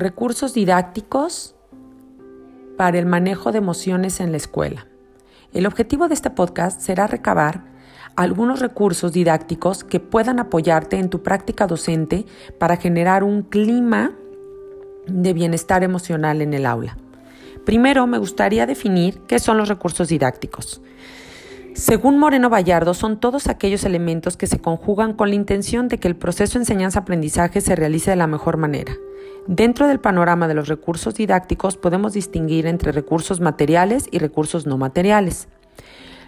recursos 0.00 0.54
didácticos 0.54 1.54
para 2.76 2.98
el 2.98 3.06
manejo 3.06 3.52
de 3.52 3.58
emociones 3.58 4.20
en 4.20 4.32
la 4.32 4.38
escuela. 4.38 4.86
El 5.52 5.66
objetivo 5.66 6.08
de 6.08 6.14
este 6.14 6.30
podcast 6.30 6.80
será 6.80 7.06
recabar 7.06 7.64
algunos 8.16 8.60
recursos 8.60 9.12
didácticos 9.12 9.84
que 9.84 10.00
puedan 10.00 10.40
apoyarte 10.40 10.96
en 10.96 11.10
tu 11.10 11.22
práctica 11.22 11.66
docente 11.66 12.26
para 12.58 12.76
generar 12.76 13.22
un 13.22 13.42
clima 13.42 14.12
de 15.06 15.32
bienestar 15.32 15.84
emocional 15.84 16.42
en 16.42 16.54
el 16.54 16.66
aula. 16.66 16.96
Primero, 17.64 18.06
me 18.06 18.18
gustaría 18.18 18.66
definir 18.66 19.20
qué 19.26 19.38
son 19.38 19.58
los 19.58 19.68
recursos 19.68 20.08
didácticos. 20.08 20.80
Según 21.74 22.18
Moreno 22.18 22.50
Vallardo, 22.50 22.94
son 22.94 23.20
todos 23.20 23.46
aquellos 23.46 23.84
elementos 23.84 24.36
que 24.36 24.46
se 24.46 24.58
conjugan 24.58 25.14
con 25.14 25.30
la 25.30 25.36
intención 25.36 25.88
de 25.88 25.98
que 25.98 26.08
el 26.08 26.16
proceso 26.16 26.58
enseñanza-aprendizaje 26.58 27.60
se 27.60 27.76
realice 27.76 28.10
de 28.10 28.16
la 28.16 28.26
mejor 28.26 28.56
manera. 28.56 28.92
Dentro 29.46 29.86
del 29.86 30.00
panorama 30.00 30.48
de 30.48 30.54
los 30.54 30.68
recursos 30.68 31.14
didácticos 31.14 31.76
podemos 31.76 32.12
distinguir 32.12 32.66
entre 32.66 32.92
recursos 32.92 33.40
materiales 33.40 34.08
y 34.10 34.18
recursos 34.18 34.66
no 34.66 34.78
materiales. 34.78 35.48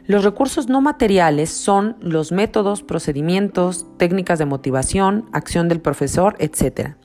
Los 0.06 0.24
recursos 0.24 0.68
no 0.68 0.80
materiales 0.80 1.50
son 1.50 1.96
los 2.00 2.32
métodos, 2.32 2.82
procedimientos, 2.82 3.86
técnicas 3.98 4.38
de 4.38 4.46
motivación, 4.46 5.28
acción 5.32 5.68
del 5.68 5.80
profesor, 5.80 6.34
etc. 6.38 6.96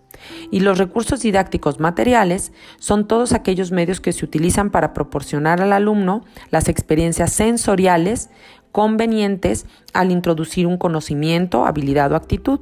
Y 0.52 0.62
los 0.62 0.78
recursos 0.78 1.22
didácticos 1.22 1.80
materiales 1.80 2.52
son 2.78 3.08
todos 3.08 3.34
aquellos 3.34 3.72
medios 3.72 4.02
que 4.02 4.14
se 4.14 4.26
utilizan 4.26 4.70
para 4.70 4.94
proporcionar 4.94 5.62
al 5.62 5.74
alumno 5.74 6.24
las 6.52 6.70
experiencias 6.70 7.34
sensoriales 7.34 8.30
convenientes 8.72 9.66
al 9.94 10.12
introducir 10.12 10.68
un 10.68 10.78
conocimiento, 10.78 11.66
habilidad 11.66 12.12
o 12.12 12.16
actitud. 12.16 12.60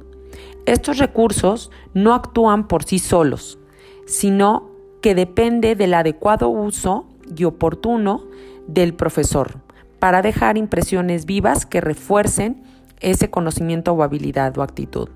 Estos 0.64 0.98
recursos 0.98 1.70
no 1.94 2.14
actúan 2.14 2.68
por 2.68 2.84
sí 2.84 2.98
solos, 2.98 3.58
sino 4.06 4.70
que 5.02 5.14
depende 5.14 5.74
del 5.76 5.94
adecuado 5.94 6.48
uso 6.48 7.06
y 7.36 7.44
oportuno 7.44 8.24
del 8.66 8.94
profesor 8.94 9.60
para 9.98 10.22
dejar 10.22 10.56
impresiones 10.56 11.26
vivas 11.26 11.66
que 11.66 11.80
refuercen 11.80 12.62
ese 13.00 13.30
conocimiento 13.30 13.92
o 13.92 14.02
habilidad 14.02 14.56
o 14.58 14.62
actitud. 14.62 15.08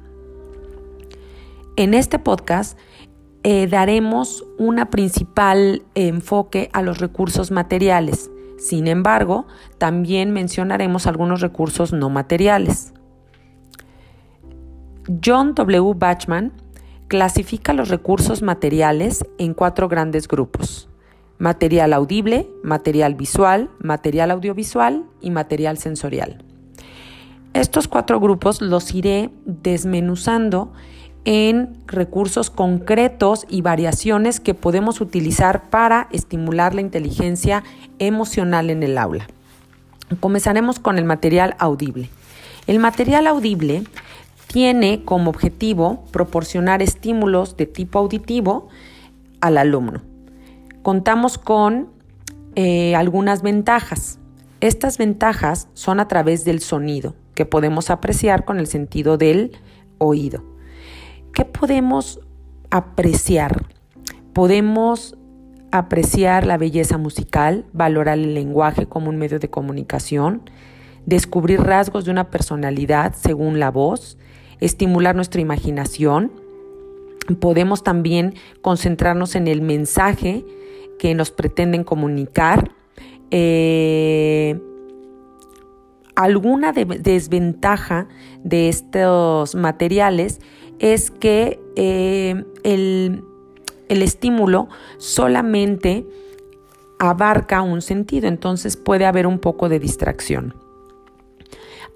En 1.81 1.95
este 1.95 2.19
podcast 2.19 2.79
eh, 3.43 3.67
daremos 3.67 4.45
una 4.59 4.91
principal 4.91 5.83
enfoque 5.95 6.69
a 6.75 6.83
los 6.83 6.99
recursos 6.99 7.51
materiales. 7.51 8.31
Sin 8.59 8.87
embargo, 8.87 9.47
también 9.79 10.31
mencionaremos 10.31 11.07
algunos 11.07 11.41
recursos 11.41 11.95
no 11.95 12.11
materiales. 12.11 12.93
John 15.25 15.55
W. 15.55 15.95
Bachman 15.97 16.53
clasifica 17.09 17.73
los 17.73 17.89
recursos 17.89 18.43
materiales 18.43 19.25
en 19.39 19.55
cuatro 19.55 19.89
grandes 19.89 20.29
grupos. 20.29 20.91
Material 21.39 21.95
audible, 21.95 22.47
material 22.63 23.15
visual, 23.15 23.71
material 23.79 24.33
audiovisual 24.33 25.07
y 25.23 25.31
material 25.31 25.79
sensorial. 25.79 26.45
Estos 27.55 27.89
cuatro 27.89 28.21
grupos 28.21 28.61
los 28.61 28.95
iré 28.95 29.31
desmenuzando 29.47 30.75
en 31.25 31.77
recursos 31.87 32.51
concretos 32.51 33.47
y 33.49 33.63
variaciones 33.63 34.41
que 34.41 34.55
podemos 34.55 35.01
utilizar 35.01 35.69
para 35.71 36.09
estimular 36.13 36.75
la 36.75 36.81
inteligencia 36.81 37.63
emocional 37.99 38.71
en 38.71 38.83
el 38.83 38.97
aula. 38.99 39.27
Comenzaremos 40.21 40.81
con 40.81 40.99
el 40.99 41.05
material 41.05 41.55
audible. 41.59 42.09
El 42.67 42.79
material 42.79 43.27
audible 43.27 43.85
tiene 44.47 45.05
como 45.05 45.31
objetivo 45.31 46.05
proporcionar 46.11 46.83
estímulos 46.83 47.57
de 47.57 47.67
tipo 47.67 47.99
auditivo 47.99 48.69
al 49.41 49.59
alumno. 49.59 50.03
Contamos 50.83 51.39
con 51.39 51.89
eh, 52.57 52.97
algunas 52.97 53.43
ventajas. 53.43 54.19
Estas 54.61 54.99
ventajas 54.99 55.69
son 55.75 56.01
a 56.01 56.09
través 56.09 56.45
del 56.45 56.61
sonido, 56.61 57.15
que 57.35 57.47
podemos 57.47 57.91
apreciar 57.91 58.45
con 58.45 58.59
el 58.59 58.67
sentido 58.67 59.17
del 59.17 59.53
oído. 59.99 60.50
¿Qué 61.35 61.45
podemos 61.45 62.21
apreciar? 62.71 63.67
Podemos 64.33 65.17
apreciar 65.71 66.47
la 66.47 66.59
belleza 66.59 66.99
musical, 66.99 67.65
valorar 67.73 68.19
el 68.19 68.35
lenguaje 68.35 68.87
como 68.87 69.11
un 69.11 69.17
medio 69.17 69.39
de 69.39 69.49
comunicación, 69.49 70.43
descubrir 71.07 71.61
rasgos 71.61 72.05
de 72.05 72.11
una 72.11 72.31
personalidad 72.31 73.15
según 73.15 73.61
la 73.61 73.71
voz, 73.71 74.19
estimular 74.61 75.15
nuestra 75.15 75.41
imaginación. 75.41 76.33
Podemos 77.39 77.85
también 77.85 78.35
concentrarnos 78.61 79.37
en 79.37 79.47
el 79.47 79.63
mensaje 79.63 80.45
que 80.99 81.15
nos 81.15 81.31
pretenden 81.31 81.85
comunicar. 81.85 82.73
Eh, 83.31 84.61
alguna 86.17 86.73
desventaja 86.73 88.09
de 88.43 88.69
estos 88.69 89.55
materiales 89.55 90.41
es 90.81 91.11
que 91.11 91.61
eh, 91.77 92.45
el, 92.65 93.23
el 93.89 94.03
estímulo 94.03 94.69
solamente 94.99 96.07
abarca 96.99 97.63
un 97.63 97.81
sentido, 97.81 98.27
entonces 98.27 98.77
puede 98.77 99.07
haber 99.07 99.27
un 99.27 99.39
poco 99.39 99.69
de 99.69 99.79
distracción. 99.79 100.55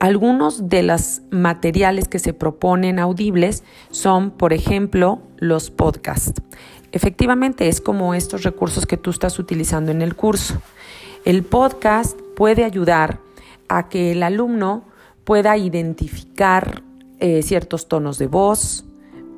Algunos 0.00 0.68
de 0.68 0.82
los 0.82 1.22
materiales 1.30 2.08
que 2.08 2.18
se 2.18 2.32
proponen 2.32 2.98
audibles 2.98 3.64
son, 3.90 4.30
por 4.30 4.52
ejemplo, 4.52 5.22
los 5.38 5.70
podcasts. 5.70 6.42
Efectivamente, 6.92 7.68
es 7.68 7.80
como 7.80 8.14
estos 8.14 8.42
recursos 8.42 8.86
que 8.86 8.96
tú 8.96 9.10
estás 9.10 9.38
utilizando 9.38 9.92
en 9.92 10.02
el 10.02 10.14
curso. 10.14 10.60
El 11.24 11.42
podcast 11.42 12.18
puede 12.36 12.64
ayudar 12.64 13.18
a 13.68 13.88
que 13.88 14.12
el 14.12 14.22
alumno 14.22 14.84
pueda 15.24 15.56
identificar 15.56 16.82
eh, 17.26 17.42
ciertos 17.42 17.88
tonos 17.88 18.18
de 18.18 18.26
voz, 18.26 18.84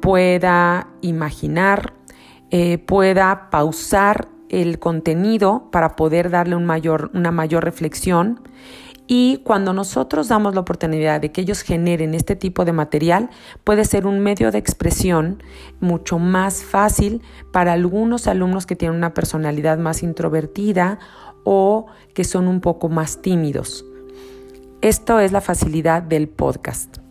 pueda 0.00 0.88
imaginar, 1.02 1.92
eh, 2.50 2.78
pueda 2.78 3.48
pausar 3.48 4.26
el 4.48 4.80
contenido 4.80 5.68
para 5.70 5.94
poder 5.94 6.30
darle 6.30 6.56
una 6.56 7.30
mayor 7.30 7.62
reflexión 7.64 8.40
y 9.06 9.36
cuando 9.44 9.72
nosotros 9.72 10.26
damos 10.26 10.56
la 10.56 10.62
oportunidad 10.62 11.20
de 11.20 11.30
que 11.30 11.42
ellos 11.42 11.62
generen 11.62 12.14
este 12.14 12.34
tipo 12.34 12.64
de 12.64 12.72
material, 12.72 13.30
puede 13.62 13.84
ser 13.84 14.04
un 14.04 14.18
medio 14.18 14.50
de 14.50 14.58
expresión 14.58 15.40
mucho 15.78 16.18
más 16.18 16.64
fácil 16.64 17.22
para 17.52 17.72
algunos 17.72 18.26
alumnos 18.26 18.66
que 18.66 18.74
tienen 18.74 18.96
una 18.96 19.14
personalidad 19.14 19.78
más 19.78 20.02
introvertida 20.02 20.98
o 21.44 21.86
que 22.14 22.24
son 22.24 22.48
un 22.48 22.60
poco 22.60 22.88
más 22.88 23.22
tímidos. 23.22 23.84
Esto 24.80 25.20
es 25.20 25.30
la 25.30 25.40
facilidad 25.40 26.02
del 26.02 26.28
podcast. 26.28 27.05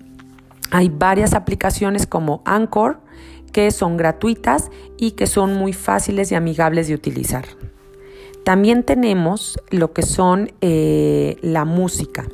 Hay 0.71 0.89
varias 0.89 1.33
aplicaciones 1.33 2.07
como 2.07 2.41
Anchor 2.45 2.99
que 3.55 3.71
son 3.71 3.95
gratuitas 3.95 4.69
y 4.97 5.11
que 5.11 5.27
son 5.27 5.53
muy 5.53 5.71
fáciles 5.71 6.31
y 6.31 6.35
amigables 6.35 6.89
de 6.89 6.93
utilizar. 6.93 7.45
También 8.43 8.83
tenemos 8.83 9.57
lo 9.71 9.93
que 9.93 10.01
son 10.03 10.51
eh, 10.61 11.37
la 11.41 11.63
música. 11.63 12.25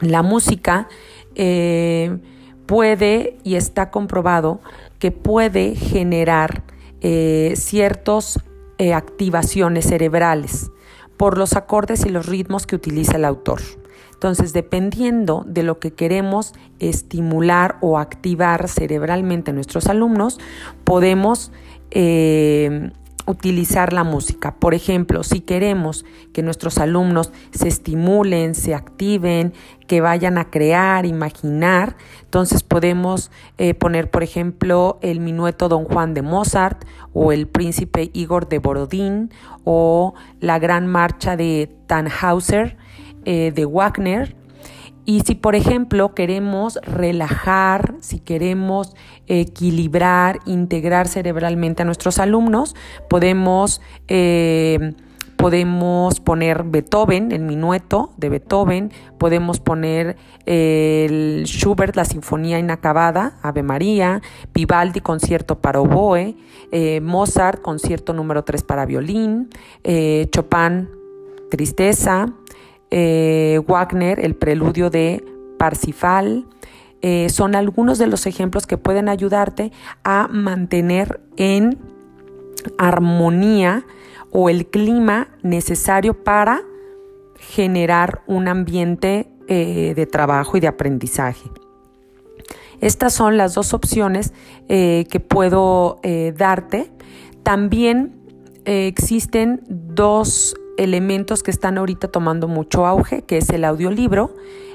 La 0.00 0.22
música 0.22 0.88
eh, 1.34 2.16
puede 2.64 3.36
y 3.44 3.56
está 3.56 3.90
comprobado 3.90 4.60
que 4.98 5.10
puede 5.10 5.76
generar 5.76 6.64
eh, 7.02 7.52
ciertas 7.56 8.40
activaciones 8.94 9.86
cerebrales 9.86 10.72
por 11.16 11.38
los 11.38 11.52
acordes 11.52 12.04
y 12.04 12.08
los 12.08 12.26
ritmos 12.26 12.66
que 12.66 12.74
utiliza 12.74 13.16
el 13.16 13.24
autor. 13.24 13.60
Entonces, 14.22 14.52
dependiendo 14.52 15.42
de 15.48 15.64
lo 15.64 15.80
que 15.80 15.94
queremos 15.94 16.54
estimular 16.78 17.78
o 17.80 17.98
activar 17.98 18.68
cerebralmente 18.68 19.50
a 19.50 19.54
nuestros 19.54 19.88
alumnos, 19.88 20.38
podemos 20.84 21.50
utilizar 23.26 23.92
la 23.92 24.04
música. 24.04 24.54
Por 24.60 24.74
ejemplo, 24.74 25.24
si 25.24 25.40
queremos 25.40 26.04
que 26.32 26.44
nuestros 26.44 26.78
alumnos 26.78 27.32
se 27.50 27.66
estimulen, 27.66 28.54
se 28.54 28.74
activen, 28.74 29.54
que 29.88 30.00
vayan 30.00 30.38
a 30.38 30.50
crear, 30.50 31.04
imaginar, 31.04 31.96
entonces 32.22 32.62
podemos 32.62 33.32
eh, 33.58 33.74
poner, 33.74 34.08
por 34.08 34.22
ejemplo, 34.22 35.00
el 35.02 35.18
minueto 35.18 35.68
Don 35.68 35.84
Juan 35.84 36.14
de 36.14 36.22
Mozart 36.22 36.84
o 37.12 37.32
el 37.32 37.48
príncipe 37.48 38.10
Igor 38.12 38.48
de 38.48 38.60
Borodín 38.60 39.30
o 39.64 40.14
la 40.38 40.60
gran 40.60 40.86
marcha 40.86 41.36
de 41.36 41.74
Tannhauser 41.88 42.76
eh, 43.24 43.52
de 43.54 43.64
Wagner. 43.64 44.36
Y 45.04 45.20
si, 45.20 45.34
por 45.34 45.56
ejemplo, 45.56 46.14
queremos 46.14 46.78
relajar, 46.82 47.96
si 48.00 48.20
queremos 48.20 48.94
equilibrar, 49.26 50.38
integrar 50.46 51.08
cerebralmente 51.08 51.82
a 51.82 51.84
nuestros 51.84 52.18
alumnos, 52.20 52.76
podemos 53.08 53.80
eh, 54.06 54.94
podemos 55.42 56.20
poner 56.20 56.62
Beethoven, 56.62 57.32
el 57.32 57.42
minueto 57.42 58.12
de 58.16 58.28
Beethoven, 58.28 58.92
podemos 59.18 59.58
poner 59.58 60.16
el 60.46 61.42
Schubert, 61.46 61.96
la 61.96 62.04
Sinfonía 62.04 62.60
Inacabada, 62.60 63.40
Ave 63.42 63.64
María, 63.64 64.22
Vivaldi, 64.54 65.00
concierto 65.00 65.60
para 65.60 65.80
oboe, 65.80 66.36
eh, 66.70 67.00
Mozart, 67.00 67.60
concierto 67.60 68.12
número 68.12 68.44
3 68.44 68.62
para 68.62 68.86
violín, 68.86 69.50
eh, 69.82 70.28
Chopin, 70.30 70.88
Tristeza, 71.50 72.32
eh, 72.92 73.60
Wagner, 73.66 74.20
el 74.20 74.36
preludio 74.36 74.88
de 74.90 75.24
Parsifal, 75.58 76.46
son 77.30 77.56
algunos 77.56 77.98
de 77.98 78.06
los 78.06 78.26
ejemplos 78.26 78.64
que 78.64 78.78
pueden 78.78 79.08
ayudarte 79.08 79.72
a 80.04 80.28
mantener 80.28 81.20
en 81.36 81.76
armonía 82.78 83.84
o 84.30 84.48
el 84.48 84.66
clima 84.66 85.28
necesario 85.42 86.22
para 86.24 86.62
generar 87.38 88.22
un 88.26 88.48
ambiente 88.48 89.28
eh, 89.48 89.92
de 89.94 90.06
trabajo 90.06 90.56
y 90.56 90.60
de 90.60 90.68
aprendizaje. 90.68 91.50
Estas 92.80 93.12
son 93.12 93.36
las 93.36 93.54
dos 93.54 93.74
opciones 93.74 94.32
eh, 94.68 95.06
que 95.10 95.20
puedo 95.20 96.00
eh, 96.02 96.32
darte. 96.36 96.90
También 97.42 98.18
existen 98.64 99.60
dos 99.68 100.54
elementos 100.76 101.42
que 101.42 101.50
están 101.50 101.78
ahorita 101.78 102.08
tomando 102.08 102.48
mucho 102.48 102.86
auge, 102.86 103.22
que 103.22 103.38
es 103.38 103.50
el 103.50 103.64
audiolibro, 103.64 104.34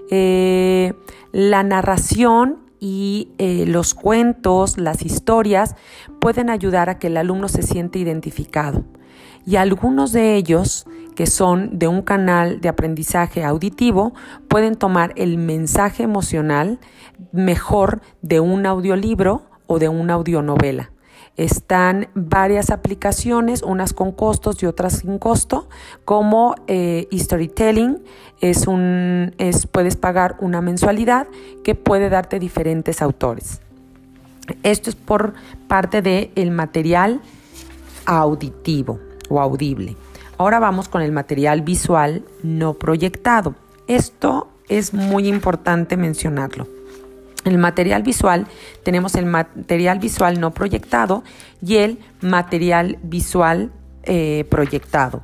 la 0.10 1.64
narración 1.64 2.60
y 2.80 3.30
los 3.40 3.94
cuentos, 3.94 4.78
las 4.78 5.04
historias 5.04 5.76
pueden 6.20 6.50
ayudar 6.50 6.90
a 6.90 7.00
que 7.00 7.08
el 7.08 7.18
alumno 7.18 7.50
se 7.50 7.64
siente 7.64 8.00
identificado 8.00 8.84
y 9.48 9.56
algunos 9.56 10.12
de 10.12 10.36
ellos 10.36 10.86
que 11.16 11.26
son 11.26 11.80
de 11.80 11.88
un 11.88 12.02
canal 12.02 12.60
de 12.60 12.68
aprendizaje 12.68 13.46
auditivo 13.46 14.14
pueden 14.50 14.76
tomar 14.76 15.14
el 15.16 15.38
mensaje 15.38 16.04
emocional 16.04 16.80
mejor 17.32 18.02
de 18.22 18.42
un 18.42 18.66
audiolibro 18.66 19.44
o 19.66 19.80
de 19.80 19.88
una 19.88 20.16
audionovela. 20.16 20.92
Están 21.38 22.10
varias 22.16 22.72
aplicaciones, 22.72 23.62
unas 23.62 23.94
con 23.94 24.12
costos 24.12 24.62
y 24.64 24.66
otras 24.66 25.00
sin 25.00 25.20
costo, 25.20 25.70
como 26.04 26.56
eh, 26.68 27.08
Storytelling, 27.14 28.00
es 28.42 28.68
un, 28.68 29.34
es, 29.38 29.68
puedes 29.68 29.96
pagar 29.96 30.36
una 30.40 30.62
mensualidad 30.62 31.28
que 31.64 31.76
puede 31.76 32.10
darte 32.10 32.40
diferentes 32.40 33.02
autores. 33.02 33.62
Esto 34.64 34.90
es 34.90 34.96
por 34.96 35.34
parte 35.68 36.02
del 36.02 36.52
material 36.52 37.22
auditivo 38.06 39.00
o 39.30 39.40
audible. 39.40 39.96
Ahora 40.38 40.60
vamos 40.60 40.88
con 40.88 41.02
el 41.02 41.12
material 41.12 41.62
visual 41.62 42.24
no 42.44 42.74
proyectado. 42.76 43.56
Esto 43.88 44.48
es 44.70 44.94
muy 44.94 45.28
importante 45.28 45.98
mencionarlo. 45.98 46.77
El 47.48 47.58
material 47.58 48.04
visual, 48.04 48.46
tenemos 48.84 49.16
el 49.16 49.26
material 49.26 50.00
visual 50.00 50.40
no 50.40 50.54
proyectado 50.54 51.24
y 51.66 51.78
el 51.78 51.98
material 52.20 53.00
visual 53.04 53.72
eh, 54.04 54.46
proyectado. 54.50 55.22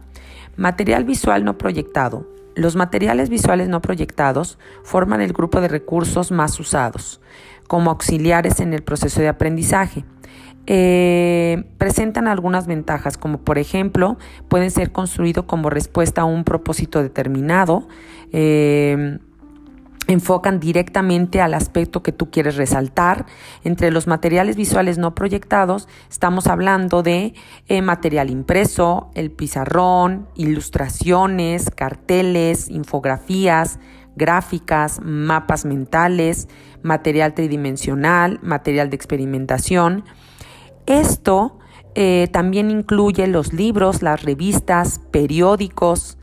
Material 0.55 1.03
visual 1.03 1.43
no 1.43 1.57
proyectado. 1.57 2.25
Los 2.55 2.77
materiales 2.77 3.29
visuales 3.29 3.67
no 3.67 3.81
proyectados 3.81 4.57
forman 4.83 5.19
el 5.19 5.33
grupo 5.33 5.59
de 5.59 5.67
recursos 5.67 6.31
más 6.31 6.57
usados 6.61 7.19
como 7.67 7.91
auxiliares 7.91 8.61
en 8.61 8.73
el 8.73 8.83
proceso 8.83 9.19
de 9.19 9.27
aprendizaje. 9.27 10.05
Eh, 10.65 11.65
presentan 11.77 12.29
algunas 12.29 12.67
ventajas, 12.67 13.17
como 13.17 13.39
por 13.39 13.57
ejemplo, 13.57 14.17
pueden 14.47 14.71
ser 14.71 14.93
construidos 14.93 15.43
como 15.43 15.69
respuesta 15.69 16.21
a 16.21 16.25
un 16.25 16.45
propósito 16.45 17.03
determinado, 17.03 17.87
eh, 18.31 19.19
enfocan 20.13 20.59
directamente 20.59 21.41
al 21.41 21.53
aspecto 21.53 22.01
que 22.03 22.11
tú 22.11 22.31
quieres 22.31 22.55
resaltar. 22.55 23.25
Entre 23.63 23.91
los 23.91 24.07
materiales 24.07 24.55
visuales 24.55 24.97
no 24.97 25.13
proyectados 25.15 25.87
estamos 26.09 26.47
hablando 26.47 27.03
de 27.03 27.33
eh, 27.67 27.81
material 27.81 28.29
impreso, 28.29 29.11
el 29.15 29.31
pizarrón, 29.31 30.27
ilustraciones, 30.35 31.69
carteles, 31.69 32.69
infografías, 32.69 33.79
gráficas, 34.15 34.99
mapas 35.03 35.65
mentales, 35.65 36.47
material 36.81 37.33
tridimensional, 37.33 38.39
material 38.41 38.89
de 38.89 38.95
experimentación. 38.95 40.03
Esto 40.85 41.57
eh, 41.95 42.27
también 42.31 42.71
incluye 42.71 43.27
los 43.27 43.53
libros, 43.53 44.01
las 44.01 44.23
revistas, 44.23 44.99
periódicos. 45.11 46.17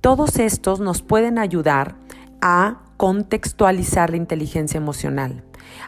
Todos 0.00 0.38
estos 0.38 0.80
nos 0.80 1.02
pueden 1.02 1.38
ayudar 1.38 1.96
a 2.40 2.82
contextualizar 2.98 4.10
la 4.10 4.18
inteligencia 4.18 4.76
emocional, 4.76 5.44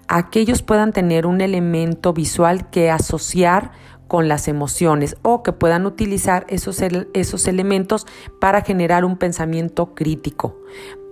a 0.09 0.31
que 0.31 0.41
ellos 0.41 0.63
puedan 0.63 0.93
tener 0.93 1.27
un 1.27 1.43
elemento 1.43 2.15
visual 2.15 2.71
que 2.71 2.91
asociar 2.91 3.73
con 4.09 4.29
las 4.29 4.49
emociones 4.49 5.17
o 5.23 5.43
que 5.43 5.53
puedan 5.53 5.87
utilizar 5.87 6.47
esos, 6.49 6.81
esos 7.13 7.47
elementos 7.47 8.07
para 8.41 8.63
generar 8.63 9.05
un 9.05 9.17
pensamiento 9.19 9.95
crítico, 9.95 10.57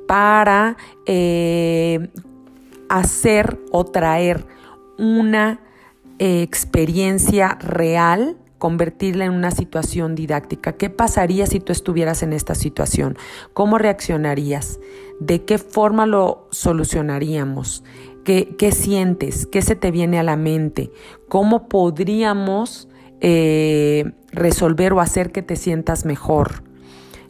para 0.06 0.76
eh, 1.04 2.08
hacer 2.88 3.60
o 3.70 3.84
traer 3.84 4.46
una 4.98 5.60
experiencia 6.18 7.56
real, 7.60 8.36
convertirla 8.58 9.26
en 9.26 9.32
una 9.32 9.52
situación 9.52 10.14
didáctica. 10.14 10.72
¿Qué 10.72 10.90
pasaría 10.90 11.46
si 11.46 11.60
tú 11.60 11.72
estuvieras 11.72 12.22
en 12.22 12.32
esta 12.32 12.54
situación? 12.56 13.16
¿Cómo 13.52 13.78
reaccionarías? 13.78 14.80
¿De 15.20 15.44
qué 15.44 15.58
forma 15.58 16.06
lo 16.06 16.48
solucionaríamos? 16.50 17.84
¿Qué, 18.24 18.54
qué 18.58 18.72
sientes? 18.72 19.46
¿Qué 19.46 19.62
se 19.62 19.74
te 19.76 19.90
viene 19.90 20.18
a 20.18 20.22
la 20.22 20.36
mente? 20.36 20.90
¿Cómo 21.28 21.68
podríamos 21.68 22.88
eh, 23.20 24.12
resolver 24.30 24.92
o 24.92 25.00
hacer 25.00 25.32
que 25.32 25.42
te 25.42 25.56
sientas 25.56 26.04
mejor? 26.04 26.62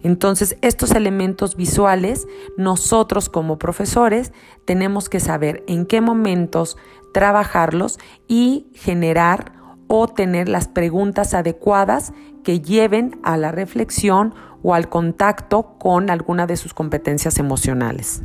Entonces, 0.02 0.56
estos 0.61 0.93
elementos 0.93 1.56
visuales, 1.56 2.26
nosotros 2.56 3.29
como 3.29 3.58
profesores 3.58 4.32
tenemos 4.64 5.08
que 5.08 5.20
saber 5.20 5.64
en 5.67 5.87
qué 5.87 6.00
momentos 6.00 6.76
trabajarlos 7.12 7.99
y 8.29 8.69
generar 8.75 9.57
o 9.88 10.06
tener 10.06 10.49
las 10.49 10.69
preguntas 10.69 11.35
adecuadas 11.35 12.12
que 12.44 12.61
lleven 12.61 13.19
a 13.23 13.37
la 13.37 13.50
reflexión 13.50 14.35
o 14.62 14.75
al 14.75 14.88
contacto 14.88 15.75
con 15.79 16.11
alguna 16.11 16.46
de 16.46 16.56
sus 16.56 16.75
competencias 16.75 17.38
emocionales. 17.38 18.23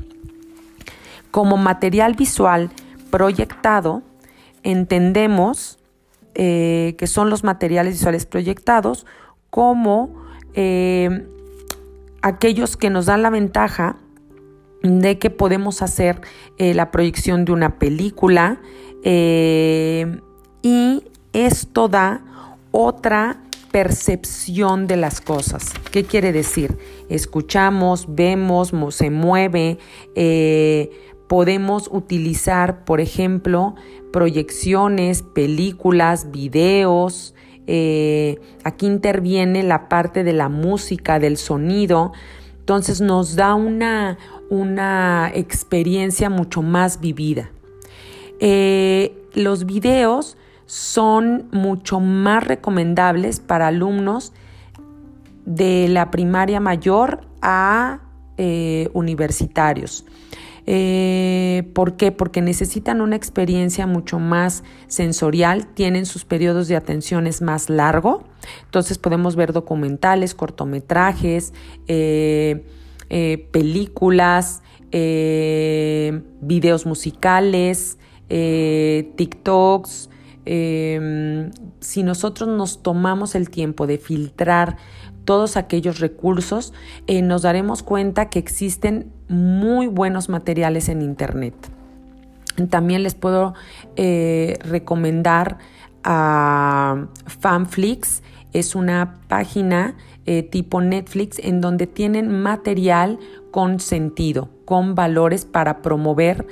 Como 1.31 1.57
material 1.57 2.13
visual 2.13 2.69
proyectado, 3.09 4.03
entendemos 4.63 5.79
eh, 6.35 6.95
que 6.97 7.07
son 7.07 7.29
los 7.29 7.43
materiales 7.43 7.93
visuales 7.93 8.25
proyectados 8.25 9.05
como 9.49 10.23
eh, 10.53 11.27
aquellos 12.21 12.75
que 12.75 12.89
nos 12.89 13.05
dan 13.05 13.21
la 13.21 13.29
ventaja 13.29 13.97
de 14.81 15.19
que 15.19 15.29
podemos 15.29 15.81
hacer 15.81 16.21
eh, 16.57 16.73
la 16.73 16.91
proyección 16.91 17.45
de 17.45 17.51
una 17.51 17.77
película 17.77 18.59
y 19.05 21.03
esto 21.33 21.87
da 21.87 22.21
otra 22.71 23.41
percepción 23.71 24.85
de 24.87 24.97
las 24.97 25.19
cosas. 25.19 25.73
¿Qué 25.91 26.03
quiere 26.03 26.31
decir? 26.31 26.77
Escuchamos, 27.09 28.05
vemos, 28.07 28.71
se 28.91 29.09
mueve, 29.09 29.79
eh, 30.15 30.91
podemos 31.27 31.89
utilizar, 31.91 32.85
por 32.85 33.01
ejemplo, 33.01 33.73
proyecciones, 34.11 35.23
películas, 35.23 36.31
videos, 36.31 37.33
eh, 37.65 38.39
aquí 38.63 38.85
interviene 38.85 39.63
la 39.63 39.89
parte 39.89 40.23
de 40.23 40.33
la 40.33 40.49
música, 40.49 41.17
del 41.17 41.37
sonido, 41.37 42.11
entonces 42.59 43.01
nos 43.01 43.35
da 43.35 43.55
una, 43.55 44.17
una 44.49 45.31
experiencia 45.33 46.29
mucho 46.29 46.61
más 46.61 46.99
vivida. 46.99 47.49
Eh, 48.39 49.17
los 49.33 49.65
videos 49.65 50.37
son 50.73 51.49
mucho 51.51 51.99
más 51.99 52.43
recomendables 52.47 53.39
para 53.39 53.67
alumnos 53.67 54.33
de 55.45 55.87
la 55.87 56.09
primaria 56.09 56.59
mayor 56.59 57.27
a 57.43 57.99
eh, 58.37 58.89
universitarios. 58.93 60.03
Eh, 60.65 61.69
¿Por 61.75 61.95
qué? 61.95 62.11
Porque 62.11 62.41
necesitan 62.41 63.01
una 63.01 63.15
experiencia 63.15 63.85
mucho 63.85 64.17
más 64.17 64.63
sensorial, 64.87 65.67
tienen 65.67 66.07
sus 66.07 66.25
periodos 66.25 66.67
de 66.67 66.75
atenciones 66.75 67.43
más 67.43 67.69
largo, 67.69 68.23
entonces 68.65 68.97
podemos 68.97 69.35
ver 69.35 69.53
documentales, 69.53 70.33
cortometrajes, 70.33 71.53
eh, 71.87 72.65
películas, 73.51 74.63
videos 76.41 76.87
musicales, 76.87 77.99
TikToks. 78.27 80.09
Si 80.45 82.03
nosotros 82.03 82.49
nos 82.49 82.83
tomamos 82.83 83.35
el 83.35 83.49
tiempo 83.49 83.87
de 83.87 83.97
filtrar 83.97 84.77
todos 85.25 85.57
aquellos 85.57 85.99
recursos, 85.99 86.73
eh, 87.07 87.21
nos 87.21 87.43
daremos 87.43 87.83
cuenta 87.83 88.29
que 88.29 88.39
existen 88.39 89.11
muy 89.27 89.87
buenos 89.87 90.29
materiales 90.29 90.89
en 90.89 91.01
Internet. 91.01 91.53
También 92.69 93.03
les 93.03 93.15
puedo 93.15 93.53
eh, 93.95 94.59
recomendar 94.63 95.57
a 96.03 97.07
Fanflix, 97.25 98.21
es 98.51 98.75
una 98.75 99.21
página 99.27 99.95
eh, 100.25 100.43
tipo 100.43 100.81
Netflix 100.81 101.39
en 101.39 101.61
donde 101.61 101.87
tienen 101.87 102.41
material 102.41 103.17
con 103.51 103.79
sentido, 103.79 104.49
con 104.65 104.93
valores 104.93 105.45
para 105.45 105.81
promover 105.81 106.45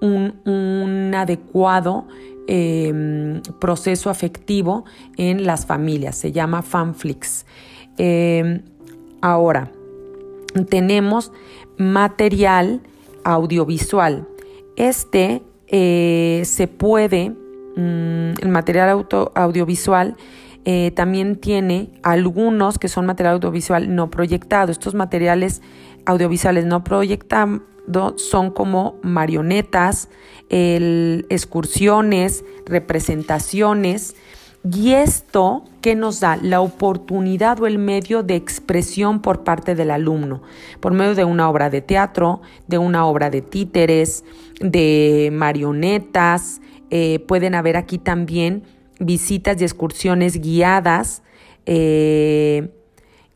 un, 0.00 1.12
adecuado 1.14 2.06
em, 2.46 3.40
proceso 3.60 4.10
afectivo 4.10 4.84
en 5.16 5.44
las 5.44 5.66
familias. 5.66 6.16
Se 6.16 6.32
llama 6.32 6.62
Fanflix. 6.62 7.46
Em, 7.96 8.62
ahora, 9.20 9.70
tenemos 10.68 11.32
material 11.78 12.80
audiovisual. 13.24 14.28
Este 14.76 15.42
eh, 15.68 16.42
se 16.44 16.68
puede, 16.68 17.30
mm, 17.30 18.34
el 18.42 18.48
material 18.48 19.06
audiovisual 19.34 20.16
eh, 20.66 20.92
también 20.92 21.36
tiene 21.36 21.90
algunos 22.02 22.78
que 22.78 22.88
son 22.88 23.06
material 23.06 23.34
audiovisual 23.34 23.94
no 23.94 24.10
proyectado. 24.10 24.72
Estos 24.72 24.94
materiales 24.94 25.62
audiovisuales 26.06 26.64
no 26.64 26.84
proyectados 26.84 27.60
son 28.16 28.50
como 28.50 28.96
marionetas, 29.02 30.08
excursiones, 30.48 32.44
representaciones. 32.66 34.14
Y 34.72 34.92
esto 34.92 35.64
que 35.82 35.94
nos 35.94 36.20
da 36.20 36.36
la 36.36 36.62
oportunidad 36.62 37.60
o 37.60 37.66
el 37.66 37.76
medio 37.78 38.22
de 38.22 38.34
expresión 38.34 39.20
por 39.20 39.44
parte 39.44 39.74
del 39.74 39.90
alumno, 39.90 40.40
por 40.80 40.94
medio 40.94 41.14
de 41.14 41.26
una 41.26 41.50
obra 41.50 41.68
de 41.68 41.82
teatro, 41.82 42.40
de 42.66 42.78
una 42.78 43.04
obra 43.04 43.28
de 43.28 43.42
títeres, 43.42 44.24
de 44.60 45.28
marionetas. 45.32 46.62
Eh, 46.88 47.18
pueden 47.28 47.54
haber 47.54 47.76
aquí 47.76 47.98
también 47.98 48.62
visitas 48.98 49.60
y 49.60 49.64
excursiones 49.64 50.40
guiadas. 50.40 51.22
Eh, 51.66 52.70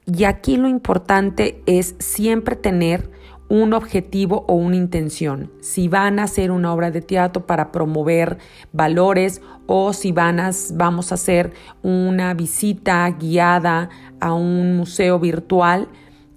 y 0.06 0.24
aquí 0.24 0.56
lo 0.56 0.68
importante 0.68 1.62
es 1.66 1.94
siempre 1.98 2.56
tener 2.56 3.10
un 3.48 3.72
objetivo 3.72 4.44
o 4.46 4.54
una 4.54 4.76
intención. 4.76 5.50
Si 5.60 5.88
van 5.88 6.18
a 6.18 6.24
hacer 6.24 6.50
una 6.50 6.72
obra 6.72 6.90
de 6.90 7.00
teatro 7.00 7.46
para 7.46 7.72
promover 7.72 8.38
valores 8.72 9.40
o 9.66 9.92
si 9.92 10.12
van 10.12 10.40
a, 10.40 10.50
vamos 10.74 11.12
a 11.12 11.14
hacer 11.14 11.52
una 11.82 12.34
visita 12.34 13.08
guiada 13.10 13.88
a 14.20 14.34
un 14.34 14.76
museo 14.76 15.18
virtual, 15.18 15.88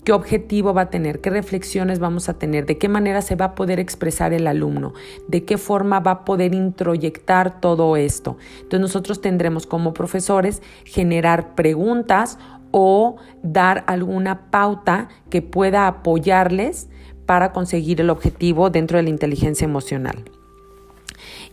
¿Qué 0.04 0.14
objetivo 0.14 0.74
va 0.74 0.82
a 0.82 0.90
tener? 0.90 1.22
¿Qué 1.22 1.30
reflexiones 1.30 2.00
vamos 2.00 2.28
a 2.28 2.40
tener? 2.40 2.66
¿De 2.66 2.80
qué 2.80 2.90
manera 2.90 3.22
se 3.22 3.36
va 3.36 3.46
a 3.46 3.56
poder 3.56 3.80
expresar 3.80 4.34
el 4.34 4.48
alumno? 4.48 4.94
¿De 5.28 5.46
qué 5.46 5.60
forma 5.60 6.00
va 6.00 6.12
a 6.12 6.26
poder 6.26 6.56
introyectar 6.56 7.62
todo 7.62 7.96
esto? 7.96 8.38
Entonces 8.56 8.80
nosotros 8.80 9.22
tendremos 9.22 9.68
como 9.68 9.94
profesores 9.94 10.64
generar 10.86 11.54
preguntas 11.54 12.40
o 12.72 13.18
dar 13.44 13.84
alguna 13.86 14.50
pauta 14.50 15.08
que 15.30 15.44
pueda 15.44 15.86
apoyarles 15.86 16.90
para 17.26 17.52
conseguir 17.52 18.02
el 18.02 18.10
objetivo 18.10 18.70
dentro 18.70 18.98
de 18.98 19.04
la 19.04 19.10
inteligencia 19.10 19.66
emocional. 19.66 20.24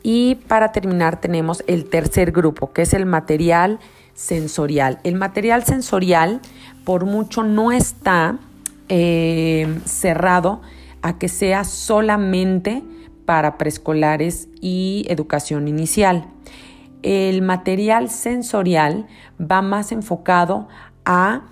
Y 0.03 0.37
para 0.47 0.73
terminar 0.73 1.21
tenemos 1.21 1.63
el 1.67 1.85
tercer 1.85 2.33
grupo, 2.33 2.73
que 2.73 2.83
es 2.83 2.95
el 2.95 3.07
material 3.07 3.79
sensorial. 4.15 4.99
El 5.05 5.15
material 5.17 5.65
sensorial, 5.65 6.41
por 6.85 7.05
mucho, 7.05 7.43
no 7.43 7.73
está 7.73 8.39
eh, 8.89 9.79
cerrado 9.85 10.61
a 11.03 11.19
que 11.19 11.29
sea 11.29 11.65
solamente 11.65 12.83
para 13.25 13.59
preescolares 13.59 14.49
y 14.61 15.05
educación 15.09 15.69
inicial. 15.69 16.27
El 17.03 17.43
material 17.43 18.11
sensorial 18.11 19.07
va 19.41 19.63
más 19.63 19.93
enfocado 19.93 20.69
a 21.05 21.43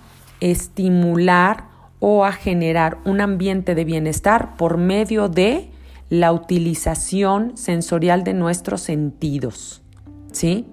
estimular 0.40 1.64
o 2.08 2.24
a 2.24 2.30
generar 2.30 2.98
un 3.04 3.20
ambiente 3.20 3.74
de 3.74 3.84
bienestar 3.84 4.54
por 4.54 4.76
medio 4.76 5.28
de 5.28 5.68
la 6.08 6.30
utilización 6.30 7.56
sensorial 7.56 8.22
de 8.22 8.32
nuestros 8.32 8.80
sentidos. 8.80 9.82
¿Sí? 10.30 10.66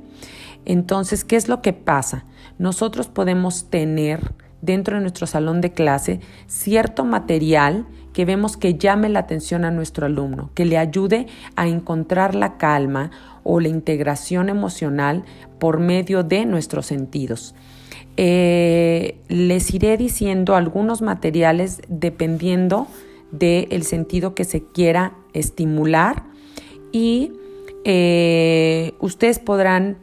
Entonces, 0.63 1.23
¿qué 1.23 1.35
es 1.35 1.47
lo 1.47 1.63
que 1.63 1.73
pasa? 1.73 2.25
Nosotros 2.59 3.07
podemos 3.07 3.71
tener 3.71 4.35
dentro 4.61 4.95
de 4.95 5.01
nuestro 5.01 5.25
salón 5.25 5.59
de 5.59 5.71
clase 5.71 6.19
cierto 6.45 7.03
material 7.03 7.87
que 8.13 8.25
vemos 8.25 8.55
que 8.55 8.75
llame 8.75 9.09
la 9.09 9.21
atención 9.21 9.65
a 9.65 9.71
nuestro 9.71 10.05
alumno, 10.05 10.51
que 10.53 10.65
le 10.65 10.77
ayude 10.77 11.25
a 11.55 11.67
encontrar 11.67 12.35
la 12.35 12.57
calma 12.57 13.09
o 13.41 13.59
la 13.59 13.69
integración 13.69 14.49
emocional 14.49 15.23
por 15.57 15.79
medio 15.79 16.21
de 16.21 16.45
nuestros 16.45 16.85
sentidos. 16.85 17.55
Eh, 18.15 19.17
les 19.27 19.74
iré 19.74 19.98
diciendo 19.98 20.55
algunos 20.55 21.01
materiales 21.01 21.82
dependiendo 21.88 22.88
del 23.32 23.84
sentido 23.84 24.36
que 24.36 24.43
se 24.43 24.63
quiera 24.63 25.13
estimular 25.34 26.24
y 26.91 27.32
eh, 27.86 28.93
ustedes 29.00 29.39
podrán 29.39 29.98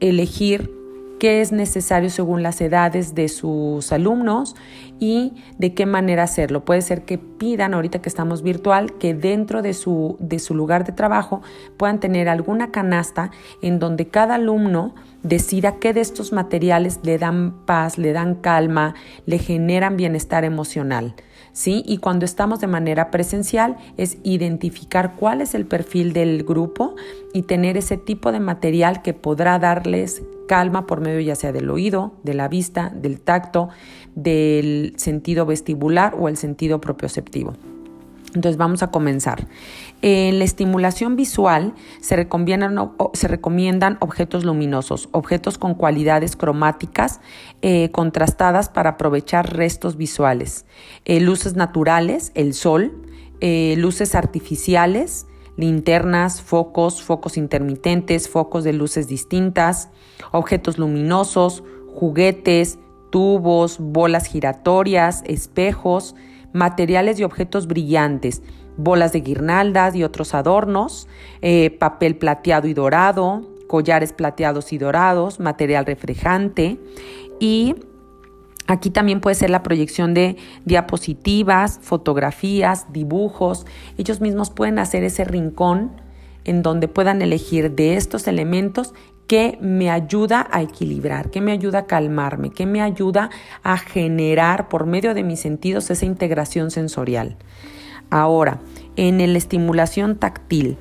elegir 0.00 0.81
qué 1.22 1.40
es 1.40 1.52
necesario 1.52 2.10
según 2.10 2.42
las 2.42 2.60
edades 2.60 3.14
de 3.14 3.28
sus 3.28 3.92
alumnos 3.92 4.56
y 4.98 5.34
de 5.56 5.72
qué 5.72 5.86
manera 5.86 6.24
hacerlo. 6.24 6.64
Puede 6.64 6.82
ser 6.82 7.04
que 7.04 7.16
pidan, 7.16 7.74
ahorita 7.74 8.02
que 8.02 8.08
estamos 8.08 8.42
virtual, 8.42 8.94
que 8.98 9.14
dentro 9.14 9.62
de 9.62 9.72
su, 9.72 10.16
de 10.18 10.40
su 10.40 10.52
lugar 10.52 10.84
de 10.84 10.90
trabajo 10.90 11.40
puedan 11.76 12.00
tener 12.00 12.28
alguna 12.28 12.72
canasta 12.72 13.30
en 13.62 13.78
donde 13.78 14.08
cada 14.08 14.34
alumno 14.34 14.96
decida 15.22 15.76
qué 15.78 15.92
de 15.92 16.00
estos 16.00 16.32
materiales 16.32 16.98
le 17.04 17.18
dan 17.18 17.66
paz, 17.66 17.98
le 17.98 18.12
dan 18.12 18.34
calma, 18.34 18.96
le 19.24 19.38
generan 19.38 19.96
bienestar 19.96 20.44
emocional. 20.44 21.14
¿Sí? 21.52 21.82
Y 21.86 21.98
cuando 21.98 22.24
estamos 22.24 22.60
de 22.60 22.66
manera 22.66 23.10
presencial 23.10 23.76
es 23.98 24.16
identificar 24.22 25.16
cuál 25.16 25.42
es 25.42 25.54
el 25.54 25.66
perfil 25.66 26.12
del 26.12 26.44
grupo 26.44 26.96
y 27.34 27.42
tener 27.42 27.76
ese 27.76 27.98
tipo 27.98 28.32
de 28.32 28.40
material 28.40 29.02
que 29.02 29.12
podrá 29.12 29.58
darles 29.58 30.22
calma 30.48 30.86
por 30.86 31.00
medio 31.00 31.20
ya 31.20 31.34
sea 31.34 31.52
del 31.52 31.70
oído, 31.70 32.12
de 32.22 32.34
la 32.34 32.48
vista, 32.48 32.90
del 32.94 33.20
tacto, 33.20 33.68
del 34.14 34.94
sentido 34.96 35.46
vestibular 35.46 36.14
o 36.18 36.28
el 36.28 36.36
sentido 36.36 36.80
propioceptivo. 36.80 37.54
Entonces 38.34 38.56
vamos 38.56 38.82
a 38.82 38.90
comenzar. 38.90 39.46
En 40.00 40.38
la 40.38 40.44
estimulación 40.44 41.16
visual 41.16 41.74
se 42.00 42.16
recomiendan, 42.16 42.78
objetos 44.00 44.44
luminosos, 44.44 45.08
objetos 45.12 45.58
con 45.58 45.74
cualidades 45.74 46.34
cromáticas 46.34 47.20
eh, 47.60 47.90
contrastadas 47.92 48.68
para 48.68 48.90
aprovechar 48.90 49.54
restos 49.54 49.96
visuales, 49.96 50.64
eh, 51.04 51.20
luces 51.20 51.56
naturales, 51.56 52.32
el 52.34 52.54
sol, 52.54 52.92
eh, 53.40 53.74
luces 53.76 54.14
artificiales, 54.14 55.26
linternas, 55.56 56.40
focos, 56.40 57.02
focos 57.02 57.36
intermitentes, 57.36 58.28
focos 58.28 58.64
de 58.64 58.72
luces 58.72 59.08
distintas, 59.08 59.90
objetos 60.30 60.78
luminosos, 60.78 61.62
juguetes, 61.94 62.78
tubos, 63.10 63.78
bolas 63.78 64.26
giratorias, 64.26 65.22
espejos, 65.26 66.14
materiales 66.52 67.18
y 67.18 67.24
objetos 67.24 67.66
brillantes, 67.66 68.42
bolas 68.76 69.12
de 69.12 69.20
guirnaldas 69.20 69.94
y 69.94 70.04
otros 70.04 70.34
adornos, 70.34 71.08
eh, 71.40 71.70
papel 71.70 72.16
plateado 72.16 72.68
y 72.68 72.74
dorado, 72.74 73.48
collares 73.66 74.12
plateados 74.12 74.72
y 74.72 74.78
dorados, 74.78 75.40
material 75.40 75.86
reflejante 75.86 76.78
y 77.40 77.74
Aquí 78.68 78.90
también 78.90 79.20
puede 79.20 79.34
ser 79.34 79.50
la 79.50 79.62
proyección 79.62 80.14
de 80.14 80.36
diapositivas, 80.64 81.80
fotografías, 81.82 82.92
dibujos. 82.92 83.66
Ellos 83.98 84.20
mismos 84.20 84.50
pueden 84.50 84.78
hacer 84.78 85.02
ese 85.02 85.24
rincón 85.24 85.90
en 86.44 86.62
donde 86.62 86.88
puedan 86.88 87.22
elegir 87.22 87.72
de 87.72 87.96
estos 87.96 88.26
elementos 88.28 88.94
que 89.26 89.58
me 89.60 89.90
ayuda 89.90 90.48
a 90.50 90.62
equilibrar, 90.62 91.30
que 91.30 91.40
me 91.40 91.52
ayuda 91.52 91.80
a 91.80 91.86
calmarme, 91.86 92.50
que 92.50 92.66
me 92.66 92.82
ayuda 92.82 93.30
a 93.62 93.78
generar 93.78 94.68
por 94.68 94.86
medio 94.86 95.14
de 95.14 95.22
mis 95.22 95.40
sentidos 95.40 95.90
esa 95.90 96.04
integración 96.04 96.70
sensorial. 96.70 97.36
Ahora, 98.10 98.60
en 98.96 99.18
la 99.18 99.38
estimulación 99.38 100.16
táctil, 100.16 100.76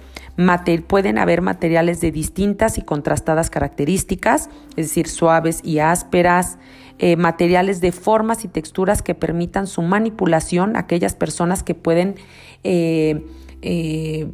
pueden 0.88 1.18
haber 1.18 1.42
materiales 1.42 2.02
de 2.02 2.12
distintas 2.12 2.78
y 2.78 2.82
contrastadas 2.82 3.50
características, 3.50 4.50
es 4.76 4.88
decir, 4.88 5.08
suaves 5.08 5.62
y 5.64 5.80
ásperas, 5.80 6.58
eh, 7.00 7.16
materiales 7.16 7.82
de 7.82 7.92
formas 7.92 8.46
y 8.46 8.48
texturas 8.48 9.02
que 9.02 9.16
permitan 9.16 9.68
su 9.68 9.82
manipulación, 9.82 10.76
aquellas 10.76 11.16
personas 11.16 11.64
que 11.64 11.76
pueden 11.76 12.16
eh, 12.64 13.26
eh, 13.62 14.28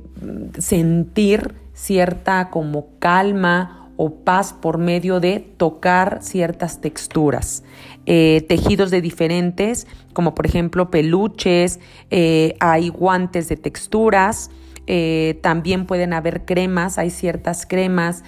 sentir 0.57 1.55
cierta 1.73 2.49
como 2.49 2.87
calma 2.99 3.86
o 3.97 4.11
paz 4.11 4.53
por 4.53 4.77
medio 4.77 5.19
de 5.19 5.39
tocar 5.39 6.19
ciertas 6.21 6.79
texturas. 6.79 7.63
Eh, 8.05 8.45
tejidos 8.47 8.91
de 8.91 9.01
diferentes, 9.01 9.87
como 10.13 10.33
por 10.33 10.45
ejemplo 10.45 10.89
peluches, 10.89 11.79
eh, 12.09 12.55
hay 12.59 12.87
guantes 12.87 13.49
de 13.49 13.57
texturas, 13.57 14.49
eh, 14.85 15.37
también 15.41 15.85
pueden 15.85 16.13
haber 16.13 16.45
cremas, 16.45 16.97
hay 16.97 17.09
ciertas 17.09 17.65
cremas 17.65 18.23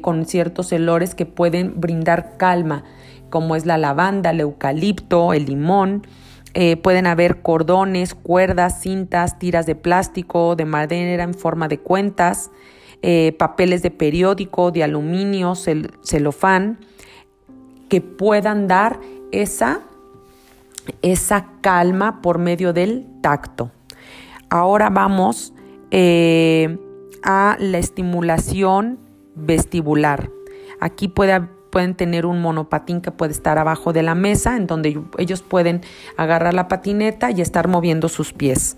con 0.00 0.24
ciertos 0.24 0.72
olores 0.72 1.14
que 1.14 1.26
pueden 1.26 1.80
brindar 1.80 2.36
calma, 2.38 2.84
como 3.28 3.56
es 3.56 3.66
la 3.66 3.76
lavanda, 3.76 4.30
el 4.30 4.40
eucalipto, 4.40 5.34
el 5.34 5.46
limón. 5.46 6.06
pueden 6.82 7.06
haber 7.06 7.42
cordones, 7.42 8.14
cuerdas, 8.14 8.80
cintas, 8.80 9.38
tiras 9.38 9.66
de 9.66 9.74
plástico, 9.74 10.56
de 10.56 10.64
madera 10.64 11.22
en 11.22 11.34
forma 11.34 11.68
de 11.68 11.78
cuentas, 11.78 12.50
eh, 13.02 13.34
papeles 13.38 13.82
de 13.82 13.90
periódico, 13.90 14.70
de 14.70 14.82
aluminio, 14.82 15.54
celofán, 15.54 16.78
que 17.88 18.00
puedan 18.00 18.66
dar 18.66 18.98
esa, 19.30 19.80
esa 21.02 21.46
calma 21.60 22.20
por 22.20 22.38
medio 22.38 22.72
del 22.72 23.06
tacto. 23.22 23.70
Ahora 24.50 24.90
vamos 24.90 25.52
eh, 25.90 26.78
a 27.22 27.56
la 27.60 27.78
estimulación 27.78 28.98
vestibular. 29.34 30.30
Aquí 30.80 31.08
pueden 31.08 31.94
tener 31.94 32.26
un 32.26 32.40
monopatín 32.40 33.00
que 33.00 33.12
puede 33.12 33.32
estar 33.32 33.58
abajo 33.58 33.92
de 33.92 34.02
la 34.02 34.14
mesa, 34.14 34.56
en 34.56 34.66
donde 34.66 35.00
ellos 35.18 35.42
pueden 35.42 35.82
agarrar 36.16 36.54
la 36.54 36.66
patineta 36.66 37.30
y 37.30 37.40
estar 37.40 37.68
moviendo 37.68 38.08
sus 38.08 38.32
pies 38.32 38.76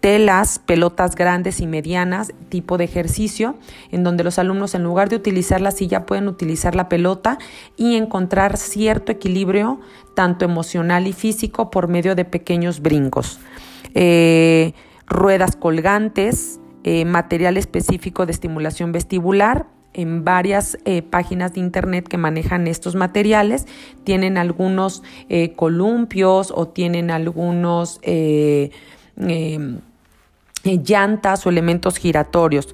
telas, 0.00 0.58
pelotas 0.58 1.14
grandes 1.14 1.60
y 1.60 1.66
medianas, 1.66 2.32
tipo 2.48 2.78
de 2.78 2.84
ejercicio, 2.84 3.56
en 3.90 4.02
donde 4.02 4.24
los 4.24 4.38
alumnos 4.38 4.74
en 4.74 4.82
lugar 4.82 5.08
de 5.10 5.16
utilizar 5.16 5.60
la 5.60 5.70
silla 5.70 6.06
pueden 6.06 6.26
utilizar 6.26 6.74
la 6.74 6.88
pelota 6.88 7.38
y 7.76 7.96
encontrar 7.96 8.56
cierto 8.56 9.12
equilibrio, 9.12 9.80
tanto 10.14 10.44
emocional 10.44 11.06
y 11.06 11.12
físico, 11.12 11.70
por 11.70 11.88
medio 11.88 12.14
de 12.14 12.24
pequeños 12.24 12.80
brincos. 12.80 13.40
Eh, 13.94 14.72
ruedas 15.06 15.54
colgantes, 15.54 16.60
eh, 16.82 17.04
material 17.04 17.58
específico 17.58 18.24
de 18.24 18.32
estimulación 18.32 18.92
vestibular, 18.92 19.66
en 19.92 20.24
varias 20.24 20.78
eh, 20.84 21.02
páginas 21.02 21.54
de 21.54 21.60
internet 21.60 22.06
que 22.06 22.16
manejan 22.16 22.68
estos 22.68 22.94
materiales. 22.94 23.66
Tienen 24.04 24.38
algunos 24.38 25.02
columpios 25.56 26.52
o 26.54 26.68
tienen 26.68 27.10
algunos 27.10 27.98
eh, 29.16 29.80
llantas 30.64 31.46
o 31.46 31.50
elementos 31.50 31.96
giratorios 31.96 32.68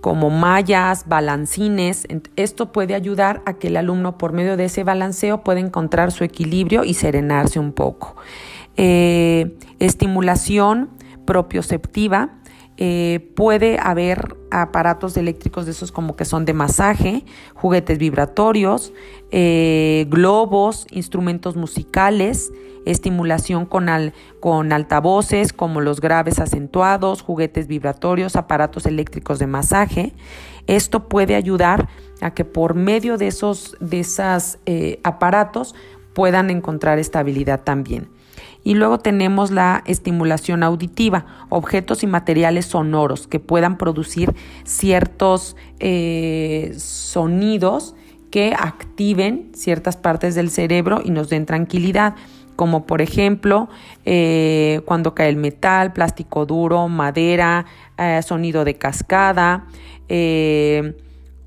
como 0.00 0.30
mallas, 0.30 1.06
balancines. 1.06 2.06
Esto 2.36 2.72
puede 2.72 2.94
ayudar 2.94 3.42
a 3.46 3.54
que 3.54 3.68
el 3.68 3.76
alumno 3.76 4.18
por 4.18 4.32
medio 4.32 4.56
de 4.56 4.64
ese 4.64 4.84
balanceo 4.84 5.44
pueda 5.44 5.60
encontrar 5.60 6.10
su 6.12 6.24
equilibrio 6.24 6.84
y 6.84 6.94
serenarse 6.94 7.58
un 7.58 7.72
poco. 7.72 8.16
Eh, 8.76 9.58
estimulación 9.78 10.90
propioceptiva. 11.26 12.39
Eh, 12.82 13.30
puede 13.36 13.78
haber 13.78 14.36
aparatos 14.50 15.16
eléctricos 15.16 15.66
de 15.66 15.72
esos 15.72 15.92
como 15.92 16.16
que 16.16 16.24
son 16.24 16.46
de 16.46 16.54
masaje, 16.54 17.24
juguetes 17.54 17.98
vibratorios, 17.98 18.92
globos, 19.30 20.86
instrumentos 20.90 21.56
musicales, 21.56 22.50
estimulación 22.86 23.66
con, 23.66 23.88
con 24.40 24.72
altavoces 24.72 25.52
como 25.52 25.80
los 25.80 26.00
graves 26.00 26.38
acentuados, 26.38 27.22
juguetes 27.22 27.66
vibratorios, 27.66 28.36
aparatos 28.36 28.86
eléctricos 28.86 29.38
de 29.38 29.46
masaje. 29.46 30.12
Esto 30.66 31.08
puede 31.08 31.34
ayudar 31.34 31.88
a 32.20 32.32
que 32.32 32.44
por 32.44 32.74
medio 32.74 33.16
de 33.16 33.28
esos 33.28 33.76
de 33.80 34.06
eh, 34.66 35.00
aparatos 35.04 35.74
puedan 36.14 36.50
encontrar 36.50 36.98
estabilidad 36.98 37.62
también. 37.62 38.08
Y 38.62 38.74
luego 38.74 38.98
tenemos 38.98 39.50
la 39.50 39.82
estimulación 39.86 40.62
auditiva, 40.62 41.26
objetos 41.48 42.02
y 42.02 42.06
materiales 42.06 42.66
sonoros 42.66 43.26
que 43.26 43.40
puedan 43.40 43.78
producir 43.78 44.34
ciertos 44.64 45.56
eh, 45.78 46.74
sonidos 46.76 47.94
que 48.30 48.54
activen 48.56 49.50
ciertas 49.54 49.96
partes 49.96 50.34
del 50.34 50.50
cerebro 50.50 51.00
y 51.04 51.10
nos 51.10 51.28
den 51.30 51.46
tranquilidad 51.46 52.14
como 52.60 52.84
por 52.84 53.00
ejemplo 53.00 53.70
eh, 54.04 54.82
cuando 54.84 55.14
cae 55.14 55.30
el 55.30 55.36
metal, 55.36 55.94
plástico 55.94 56.44
duro, 56.44 56.88
madera, 56.88 57.64
eh, 57.96 58.20
sonido 58.22 58.66
de 58.66 58.74
cascada, 58.74 59.64
eh, 60.10 60.94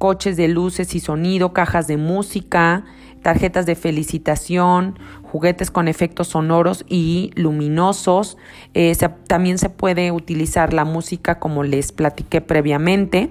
coches 0.03 0.35
de 0.35 0.49
luces 0.49 0.95
y 0.95 0.99
sonido, 0.99 1.53
cajas 1.53 1.87
de 1.87 1.95
música, 1.95 2.83
tarjetas 3.21 3.65
de 3.65 3.75
felicitación, 3.75 4.99
juguetes 5.21 5.71
con 5.71 5.87
efectos 5.87 6.27
sonoros 6.27 6.83
y 6.89 7.31
luminosos. 7.35 8.37
también 9.27 9.57
se 9.57 9.69
puede 9.69 10.11
utilizar 10.11 10.73
la 10.73 10.83
música 10.83 11.39
como 11.39 11.63
les 11.63 11.93
platiqué 11.93 12.41
previamente 12.41 13.29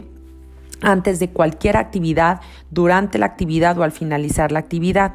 antes 0.81 1.19
de 1.19 1.29
cualquier 1.29 1.77
actividad, 1.77 2.41
durante 2.71 3.19
la 3.19 3.27
actividad 3.27 3.77
o 3.77 3.83
al 3.83 3.93
finalizar 3.93 4.51
la 4.51 4.61
actividad. 4.61 5.13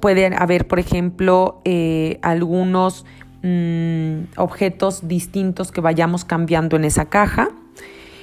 Pueden 0.00 0.34
haber, 0.34 0.66
por 0.66 0.80
ejemplo, 0.80 1.60
eh, 1.64 2.18
algunos 2.22 3.04
mm, 3.44 4.34
objetos 4.36 5.06
distintos 5.06 5.70
que 5.70 5.80
vayamos 5.80 6.24
cambiando 6.24 6.74
en 6.74 6.84
esa 6.84 7.04
caja. 7.04 7.50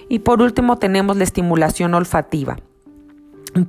Y 0.09 0.19
por 0.19 0.41
último 0.41 0.77
tenemos 0.77 1.15
la 1.17 1.23
estimulación 1.23 1.93
olfativa. 1.93 2.57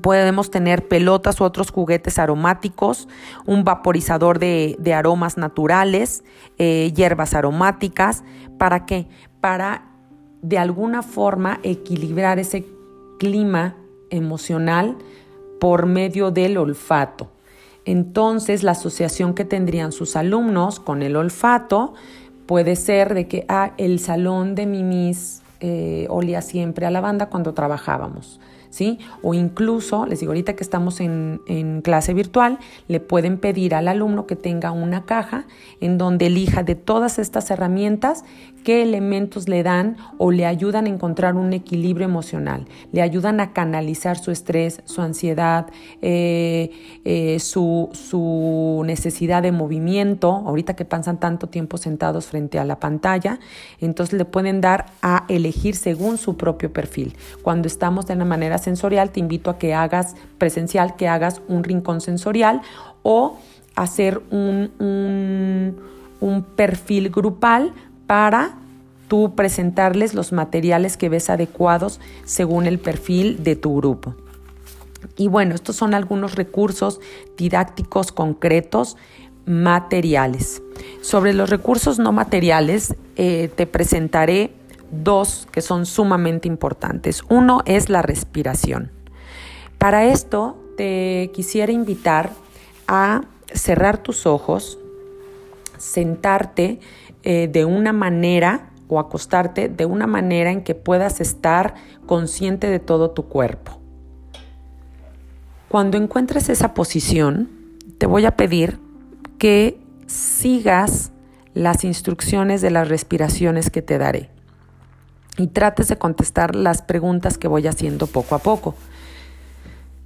Podemos 0.01 0.51
tener 0.51 0.89
pelotas 0.89 1.41
u 1.41 1.45
otros 1.45 1.71
juguetes 1.71 2.19
aromáticos, 2.19 3.09
un 3.47 3.65
vaporizador 3.65 4.39
de, 4.39 4.95
aromas 4.95 5.37
naturales, 5.37 6.25
eh, 6.59 6.93
hierbas 6.95 7.35
aromáticas. 7.35 8.25
¿Para 8.59 8.87
qué? 8.87 9.07
Para 9.41 9.85
de 10.43 10.59
alguna 10.59 11.03
forma 11.03 11.61
equilibrar 11.63 12.39
ese 12.39 12.67
clima 13.19 13.77
emocional 14.11 14.97
por 15.61 15.87
medio 15.87 16.31
del 16.31 16.57
olfato. 16.57 17.31
Entonces, 17.85 18.63
la 18.63 18.73
asociación 18.73 19.35
que 19.35 19.45
tendrían 19.45 19.93
sus 19.93 20.17
alumnos 20.17 20.81
con 20.81 21.03
el 21.03 21.17
olfato 21.17 21.95
puede 22.47 22.77
ser 22.77 23.15
de 23.15 23.29
que 23.29 23.45
ah, 23.49 23.73
el 23.79 23.99
salón 23.99 24.55
de 24.55 24.67
mimis 24.67 25.43
eh, 25.61 26.07
olía 26.09 26.43
siempre 26.43 26.87
a 26.87 26.91
lavanda 26.91 27.29
cuando 27.29 27.55
trabajábamos. 27.55 28.41
¿sí? 28.71 28.99
O 29.23 29.35
incluso, 29.35 30.07
les 30.07 30.21
digo, 30.21 30.31
ahorita 30.31 30.55
que 30.55 30.63
estamos 30.63 31.01
en, 31.01 31.41
clase 31.83 32.15
virtual, 32.15 32.59
le 32.89 33.01
pueden 33.01 33.39
pedir 33.39 33.75
al 33.75 33.89
alumno 33.89 34.27
que 34.27 34.37
tenga 34.37 34.71
una 34.71 35.05
caja 35.05 35.47
en 35.81 35.99
donde 35.99 36.27
elija 36.27 36.63
de 36.63 36.77
todas 36.77 37.19
estas 37.19 37.51
herramientas 37.51 38.25
qué 38.65 38.83
elementos 38.83 39.49
le 39.49 39.63
dan 39.63 39.97
o 40.19 40.31
le 40.31 40.47
ayudan 40.47 40.87
a 40.87 40.89
encontrar 40.89 41.35
un 41.35 41.53
equilibrio 41.53 42.07
emocional, 42.07 42.67
le 42.93 43.03
ayudan 43.03 43.41
a 43.41 43.53
canalizar 43.53 44.19
su 44.19 44.31
estrés, 44.31 44.83
su 44.85 45.03
ansiedad, 45.03 45.67
eh, 46.03 46.71
eh, 47.05 47.39
su, 47.41 47.89
su 47.93 48.83
necesidad 48.85 49.43
de 49.43 49.53
movimiento, 49.53 50.31
ahorita 50.31 50.75
que 50.75 50.85
pasan 50.85 51.19
tanto 51.19 51.49
tiempo 51.49 51.79
sentados 51.79 52.27
frente 52.27 52.59
a 52.59 52.65
la 52.65 52.79
pantalla, 52.79 53.39
entonces 53.81 54.19
le 54.19 54.25
pueden 54.25 54.61
dar 54.61 54.87
a 55.03 55.25
elegir 55.29 55.77
según 55.77 56.19
su 56.19 56.37
propio 56.37 56.73
perfil. 56.73 57.17
Cuando 57.43 57.69
estamos 57.69 58.07
de 58.07 58.15
una 58.15 58.25
manera 58.25 58.59
sensorial, 58.59 59.11
te 59.11 59.21
invito 59.21 59.51
a 59.51 59.59
que 59.59 59.75
hagas 59.75 60.15
presencial, 60.39 60.97
que 60.97 61.09
hagas 61.09 61.41
un 61.49 61.65
rincón 61.65 62.01
sensorial 62.01 62.63
o 63.03 63.39
hacer 63.75 64.23
un, 64.31 64.71
un, 66.21 66.43
perfil 66.57 67.11
grupal 67.11 67.73
para 68.11 68.57
tú 69.07 69.37
presentarles 69.37 70.15
los 70.15 70.33
materiales 70.33 70.97
que 70.97 71.09
ves 71.09 71.31
adecuados 71.31 72.01
según 72.25 72.67
el 72.67 72.81
perfil 72.81 73.45
de 73.45 73.55
tu 73.55 73.77
grupo. 73.77 74.17
Y 75.17 75.29
bueno, 75.29 75.55
estos 75.55 75.77
son 75.77 75.95
algunos 75.95 76.35
recursos 76.35 76.99
didácticos 77.37 78.11
concretos 78.11 78.97
materiales. 79.47 80.61
Sobre 81.03 81.35
los 81.35 81.51
recursos 81.51 82.01
no 82.01 82.11
materiales, 82.11 82.97
eh, 83.15 83.49
te 83.55 83.69
presentaré 83.69 84.55
dos 84.91 85.47
que 85.53 85.61
son 85.61 85.87
sumamente 85.87 86.49
importantes. 86.49 87.23
Uno 87.29 87.63
es 87.65 87.91
la 87.91 88.03
respiración. 88.03 88.91
Para 89.79 90.07
esto 90.07 90.59
te 90.77 91.31
quisiera 91.33 91.71
invitar 91.71 92.33
a 92.89 93.21
cerrar 93.55 93.99
tus 93.99 94.27
ojos, 94.27 94.81
sentarte 95.79 96.81
eh, 97.23 97.49
de 97.49 97.65
una 97.65 97.93
manera 97.93 98.71
o 98.89 98.99
acostarte 98.99 99.69
de 99.69 99.87
una 99.87 100.07
manera 100.07 100.51
en 100.51 100.65
que 100.65 100.75
puedas 100.75 101.21
estar 101.21 101.75
consciente 102.07 102.67
de 102.67 102.81
todo 102.81 103.11
tu 103.11 103.29
cuerpo. 103.29 103.79
Cuando 105.69 105.97
encuentres 105.97 106.49
esa 106.49 106.75
posición, 106.75 107.49
te 107.99 108.07
voy 108.07 108.25
a 108.25 108.37
pedir 108.37 108.81
que 109.39 109.81
sigas 110.07 111.13
las 111.55 111.85
instrucciones 111.85 112.61
de 112.61 112.71
las 112.71 112.89
respiraciones 112.89 113.71
que 113.71 113.83
te 113.83 113.99
daré. 113.99 114.31
y 115.39 115.47
trates 115.47 115.89
de 115.89 115.97
contestar 115.97 116.55
las 116.55 116.83
preguntas 116.83 117.39
que 117.39 117.49
voy 117.49 117.67
haciendo 117.67 118.07
poco 118.07 118.35
a 118.35 118.41
poco. 118.41 118.75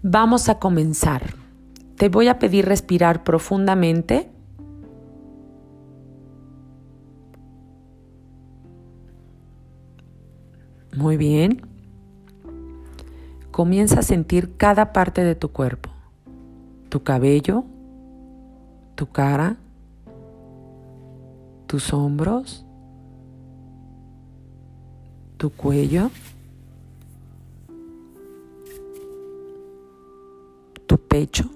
Vamos 0.02 0.48
a 0.48 0.58
comenzar. 0.58 1.34
Te 1.96 2.08
voy 2.08 2.28
a 2.28 2.38
pedir 2.38 2.66
respirar 2.66 3.24
profundamente. 3.24 4.30
Muy 10.96 11.16
bien. 11.16 11.60
Comienza 13.50 14.00
a 14.00 14.02
sentir 14.02 14.56
cada 14.56 14.92
parte 14.92 15.24
de 15.24 15.34
tu 15.34 15.48
cuerpo. 15.50 15.90
Tu 16.88 17.02
cabello, 17.02 17.64
tu 18.94 19.10
cara, 19.10 19.56
tus 21.66 21.92
hombros, 21.92 22.64
tu 25.36 25.50
cuello, 25.50 26.10
tu 30.86 30.96
pecho, 30.98 31.50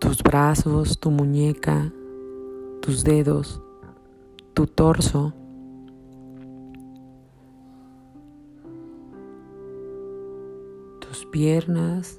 tus 0.00 0.20
brazos, 0.22 0.98
tu 0.98 1.12
muñeca, 1.12 1.92
tus 2.80 3.04
dedos, 3.04 3.60
tu 4.52 4.66
torso. 4.66 5.32
Piernas, 11.36 12.18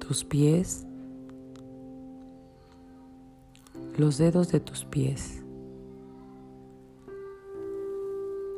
tus 0.00 0.24
pies, 0.24 0.84
los 3.96 4.18
dedos 4.18 4.50
de 4.50 4.58
tus 4.58 4.84
pies. 4.84 5.44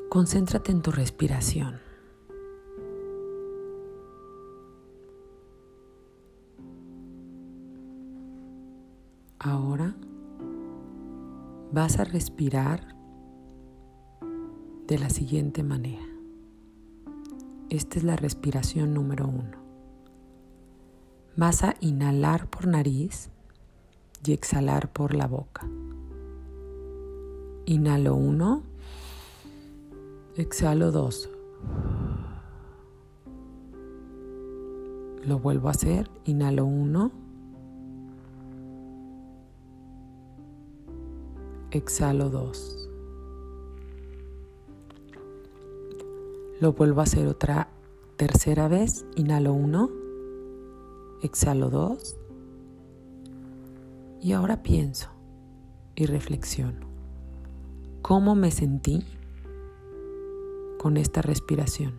Concéntrate 0.08 0.72
en 0.72 0.80
tu 0.80 0.90
respiración. 0.90 1.82
Ahora 9.38 9.94
vas 11.74 11.98
a 11.98 12.04
respirar 12.04 12.94
de 14.86 14.96
la 14.96 15.10
siguiente 15.10 15.64
manera. 15.64 16.06
Esta 17.68 17.98
es 17.98 18.04
la 18.04 18.14
respiración 18.14 18.94
número 18.94 19.26
uno. 19.26 19.58
Vas 21.36 21.64
a 21.64 21.74
inhalar 21.80 22.48
por 22.48 22.68
nariz 22.68 23.28
y 24.24 24.32
exhalar 24.32 24.92
por 24.92 25.14
la 25.14 25.26
boca. 25.26 25.68
Inhalo 27.66 28.14
uno, 28.14 28.62
exhalo 30.36 30.92
dos. 30.92 31.28
Lo 35.26 35.40
vuelvo 35.40 35.66
a 35.66 35.72
hacer, 35.72 36.08
inhalo 36.24 36.66
uno, 36.66 37.10
exhalo 41.74 42.30
dos. 42.30 42.88
Lo 46.60 46.72
vuelvo 46.72 47.00
a 47.00 47.04
hacer 47.04 47.26
otra 47.26 47.68
tercera 48.16 48.68
vez, 48.68 49.04
inhalo 49.16 49.52
uno 49.52 50.04
exhalo 51.24 51.70
dos 51.70 52.16
y 54.20 54.32
ahora 54.32 54.62
pienso 54.62 55.08
y 55.94 56.06
reflexiono. 56.06 56.86
¿Cómo 58.02 58.34
me 58.34 58.50
sentí 58.50 59.04
con 60.78 60.96
esta 60.96 61.22
respiración? 61.22 61.94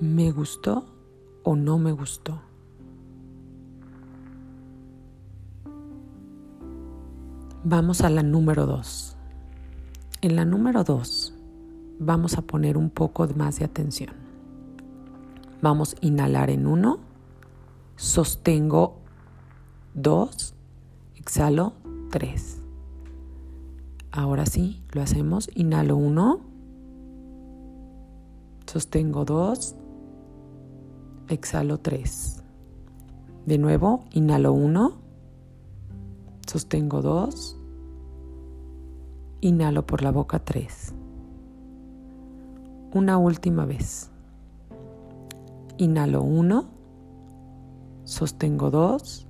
¿Me 0.00 0.32
gustó 0.32 0.86
o 1.44 1.54
no 1.54 1.78
me 1.78 1.92
gustó? 1.92 2.40
Vamos 7.62 8.00
a 8.00 8.08
la 8.08 8.22
número 8.22 8.64
dos. 8.64 9.18
En 10.22 10.34
la 10.34 10.46
número 10.46 10.82
dos 10.82 11.34
vamos 11.98 12.38
a 12.38 12.40
poner 12.42 12.78
un 12.78 12.88
poco 12.88 13.28
más 13.36 13.58
de 13.58 13.66
atención. 13.66 14.14
Vamos 15.60 15.94
a 15.94 16.06
inhalar 16.06 16.48
en 16.48 16.66
uno, 16.66 17.00
sostengo 17.96 18.96
dos, 19.92 20.54
exhalo 21.16 21.74
tres. 22.10 22.62
Ahora 24.10 24.46
sí, 24.46 24.82
lo 24.92 25.02
hacemos. 25.02 25.50
Inhalo 25.54 25.96
uno, 25.98 26.40
sostengo 28.66 29.26
dos, 29.26 29.74
exhalo 31.28 31.76
tres. 31.76 32.42
De 33.44 33.58
nuevo, 33.58 34.06
inhalo 34.12 34.54
uno, 34.54 34.99
sostengo 36.50 37.00
dos, 37.00 37.56
inhalo 39.40 39.86
por 39.86 40.02
la 40.02 40.10
boca 40.10 40.40
tres. 40.40 40.92
Una 42.92 43.18
última 43.18 43.66
vez. 43.66 44.10
Inhalo 45.78 46.22
1, 46.22 46.68
sostengo 48.02 48.72
2, 48.72 49.28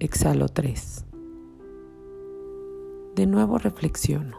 exhalo 0.00 0.48
3. 0.48 1.06
De 3.14 3.26
nuevo 3.26 3.58
reflexiono. 3.58 4.36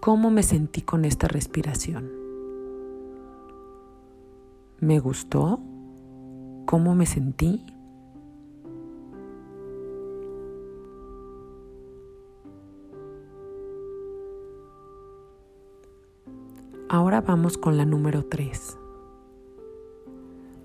¿Cómo 0.00 0.30
me 0.30 0.44
sentí 0.44 0.82
con 0.82 1.04
esta 1.04 1.26
respiración? 1.26 2.08
¿Me 4.78 5.00
gustó? 5.00 5.60
¿Cómo 6.68 6.94
me 6.94 7.06
sentí? 7.06 7.64
Ahora 16.90 17.22
vamos 17.22 17.56
con 17.56 17.78
la 17.78 17.86
número 17.86 18.26
3. 18.26 18.76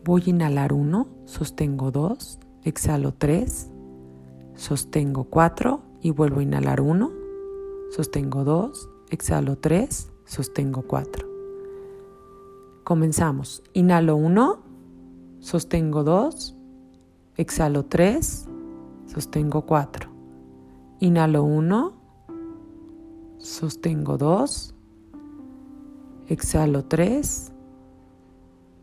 Voy 0.04 0.24
a 0.26 0.30
inhalar 0.32 0.74
1, 0.74 1.08
sostengo 1.24 1.90
2, 1.90 2.40
exhalo 2.66 3.14
3, 3.14 3.72
sostengo 4.56 5.24
4 5.30 5.82
y 6.02 6.12
vuelvo 6.12 6.42
a 6.42 6.44
inhalar 6.44 6.82
1, 6.82 7.12
sostengo 7.92 8.44
2, 8.44 8.90
exhalo 9.10 9.58
3, 9.58 10.12
sostengo 10.26 10.82
4. 10.82 11.30
Comenzamos. 12.84 13.64
Inhalo 13.72 14.18
1, 14.18 14.73
sostengo 15.44 16.04
2, 16.04 16.56
exhalo 17.36 17.84
3, 17.84 18.48
sostengo 19.06 19.62
4. 19.66 20.10
Inhalo 21.02 21.44
1, 21.44 21.94
sostengo 23.38 24.18
2, 24.18 24.74
Exhalo 26.30 26.86
3, 26.86 27.52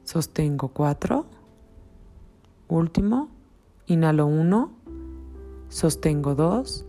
sostengo 0.04 0.68
4, 0.68 1.24
último, 2.68 3.28
inhalo 3.86 4.26
1, 4.26 4.70
sostengo 5.70 6.34
2, 6.34 6.86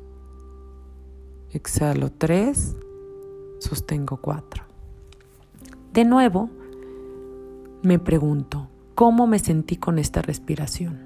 exhalo 1.54 2.12
3, 2.12 2.76
sostengo 3.60 4.18
4. 4.18 4.66
De 5.94 6.04
nuevo, 6.04 6.50
me 7.82 7.98
pregunto, 7.98 8.68
¿cómo 9.02 9.26
me 9.26 9.40
sentí 9.40 9.78
con 9.78 9.98
esta 9.98 10.22
respiración? 10.22 11.00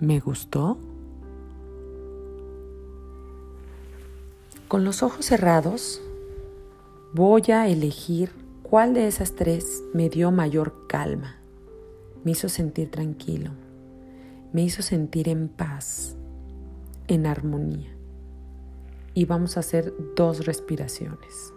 ¿Me 0.00 0.20
gustó? 0.20 0.76
Con 4.68 4.84
los 4.84 5.02
ojos 5.02 5.24
cerrados, 5.24 6.02
Voy 7.14 7.44
a 7.52 7.68
elegir 7.68 8.32
cuál 8.62 8.92
de 8.92 9.06
esas 9.06 9.34
tres 9.34 9.82
me 9.94 10.10
dio 10.10 10.30
mayor 10.30 10.86
calma, 10.88 11.36
me 12.22 12.32
hizo 12.32 12.50
sentir 12.50 12.90
tranquilo, 12.90 13.52
me 14.52 14.62
hizo 14.62 14.82
sentir 14.82 15.30
en 15.30 15.48
paz, 15.48 16.16
en 17.08 17.26
armonía. 17.26 17.96
Y 19.14 19.24
vamos 19.24 19.56
a 19.56 19.60
hacer 19.60 19.94
dos 20.16 20.44
respiraciones. 20.44 21.51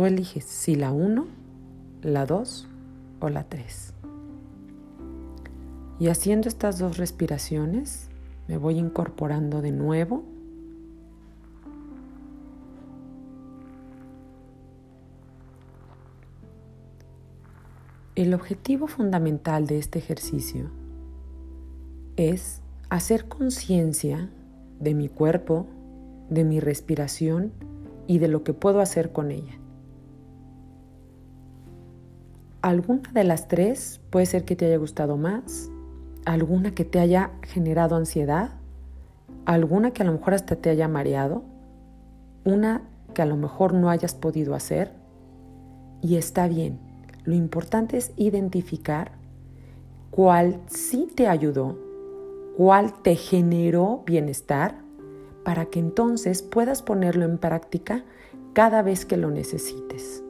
Tú 0.00 0.06
eliges 0.06 0.46
si 0.46 0.76
la 0.76 0.92
1, 0.92 1.26
la 2.04 2.24
2 2.24 2.68
o 3.20 3.28
la 3.28 3.44
3. 3.44 3.92
Y 5.98 6.08
haciendo 6.08 6.48
estas 6.48 6.78
dos 6.78 6.96
respiraciones, 6.96 8.08
me 8.48 8.56
voy 8.56 8.78
incorporando 8.78 9.60
de 9.60 9.72
nuevo. 9.72 10.24
El 18.14 18.32
objetivo 18.32 18.86
fundamental 18.86 19.66
de 19.66 19.76
este 19.76 19.98
ejercicio 19.98 20.70
es 22.16 22.62
hacer 22.88 23.28
conciencia 23.28 24.30
de 24.78 24.94
mi 24.94 25.10
cuerpo, 25.10 25.66
de 26.30 26.44
mi 26.44 26.58
respiración 26.58 27.52
y 28.06 28.18
de 28.18 28.28
lo 28.28 28.44
que 28.44 28.54
puedo 28.54 28.80
hacer 28.80 29.12
con 29.12 29.30
ella. 29.30 29.60
Alguna 32.62 33.10
de 33.14 33.24
las 33.24 33.48
tres 33.48 34.02
puede 34.10 34.26
ser 34.26 34.44
que 34.44 34.54
te 34.54 34.66
haya 34.66 34.76
gustado 34.76 35.16
más, 35.16 35.70
alguna 36.26 36.74
que 36.74 36.84
te 36.84 37.00
haya 37.00 37.30
generado 37.42 37.96
ansiedad, 37.96 38.50
alguna 39.46 39.92
que 39.92 40.02
a 40.02 40.06
lo 40.06 40.12
mejor 40.12 40.34
hasta 40.34 40.56
te 40.56 40.68
haya 40.68 40.86
mareado, 40.86 41.42
una 42.44 42.82
que 43.14 43.22
a 43.22 43.26
lo 43.26 43.36
mejor 43.36 43.72
no 43.72 43.88
hayas 43.88 44.14
podido 44.14 44.54
hacer 44.54 44.92
y 46.02 46.16
está 46.16 46.48
bien. 46.48 46.78
Lo 47.24 47.34
importante 47.34 47.96
es 47.96 48.12
identificar 48.16 49.12
cuál 50.10 50.60
sí 50.66 51.08
te 51.14 51.28
ayudó, 51.28 51.78
cuál 52.58 52.92
te 53.02 53.16
generó 53.16 54.02
bienestar, 54.04 54.74
para 55.44 55.64
que 55.64 55.78
entonces 55.78 56.42
puedas 56.42 56.82
ponerlo 56.82 57.24
en 57.24 57.38
práctica 57.38 58.04
cada 58.52 58.82
vez 58.82 59.06
que 59.06 59.16
lo 59.16 59.30
necesites. 59.30 60.22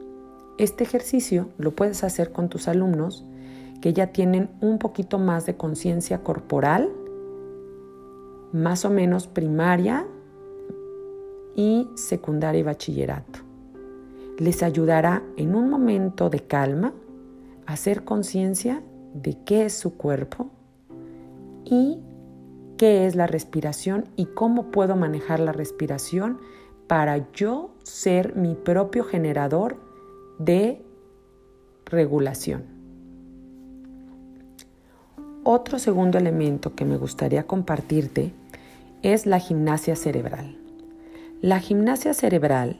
Este 0.61 0.83
ejercicio 0.83 1.49
lo 1.57 1.71
puedes 1.71 2.03
hacer 2.03 2.31
con 2.31 2.47
tus 2.47 2.67
alumnos 2.67 3.25
que 3.81 3.93
ya 3.93 4.13
tienen 4.13 4.51
un 4.61 4.77
poquito 4.77 5.17
más 5.17 5.47
de 5.47 5.57
conciencia 5.57 6.19
corporal, 6.23 6.87
más 8.53 8.85
o 8.85 8.91
menos 8.91 9.25
primaria 9.25 10.05
y 11.55 11.89
secundaria 11.95 12.59
y 12.59 12.63
bachillerato. 12.63 13.39
Les 14.37 14.61
ayudará 14.61 15.23
en 15.35 15.55
un 15.55 15.67
momento 15.67 16.29
de 16.29 16.41
calma 16.41 16.93
a 17.65 17.73
hacer 17.73 18.03
conciencia 18.03 18.83
de 19.15 19.43
qué 19.43 19.65
es 19.65 19.73
su 19.73 19.97
cuerpo 19.97 20.51
y 21.65 21.97
qué 22.77 23.07
es 23.07 23.15
la 23.15 23.25
respiración 23.25 24.05
y 24.15 24.27
cómo 24.27 24.69
puedo 24.69 24.95
manejar 24.95 25.39
la 25.39 25.53
respiración 25.53 26.37
para 26.85 27.31
yo 27.31 27.73
ser 27.81 28.35
mi 28.35 28.53
propio 28.53 29.03
generador 29.03 29.89
de 30.45 30.81
regulación. 31.85 32.63
Otro 35.43 35.79
segundo 35.79 36.17
elemento 36.17 36.75
que 36.75 36.85
me 36.85 36.97
gustaría 36.97 37.47
compartirte 37.47 38.31
es 39.01 39.25
la 39.25 39.39
gimnasia 39.39 39.95
cerebral. 39.95 40.57
La 41.41 41.59
gimnasia 41.59 42.13
cerebral 42.13 42.77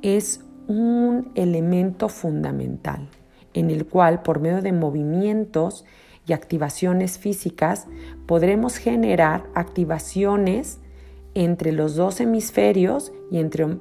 es 0.00 0.40
un 0.66 1.30
elemento 1.34 2.08
fundamental 2.08 3.08
en 3.54 3.70
el 3.70 3.86
cual 3.86 4.22
por 4.22 4.40
medio 4.40 4.62
de 4.62 4.72
movimientos 4.72 5.84
y 6.26 6.32
activaciones 6.32 7.18
físicas 7.18 7.86
podremos 8.26 8.76
generar 8.76 9.44
activaciones 9.54 10.78
entre 11.34 11.72
los 11.72 11.96
dos 11.96 12.20
hemisferios 12.20 13.12
y 13.30 13.38
entre, 13.38 13.78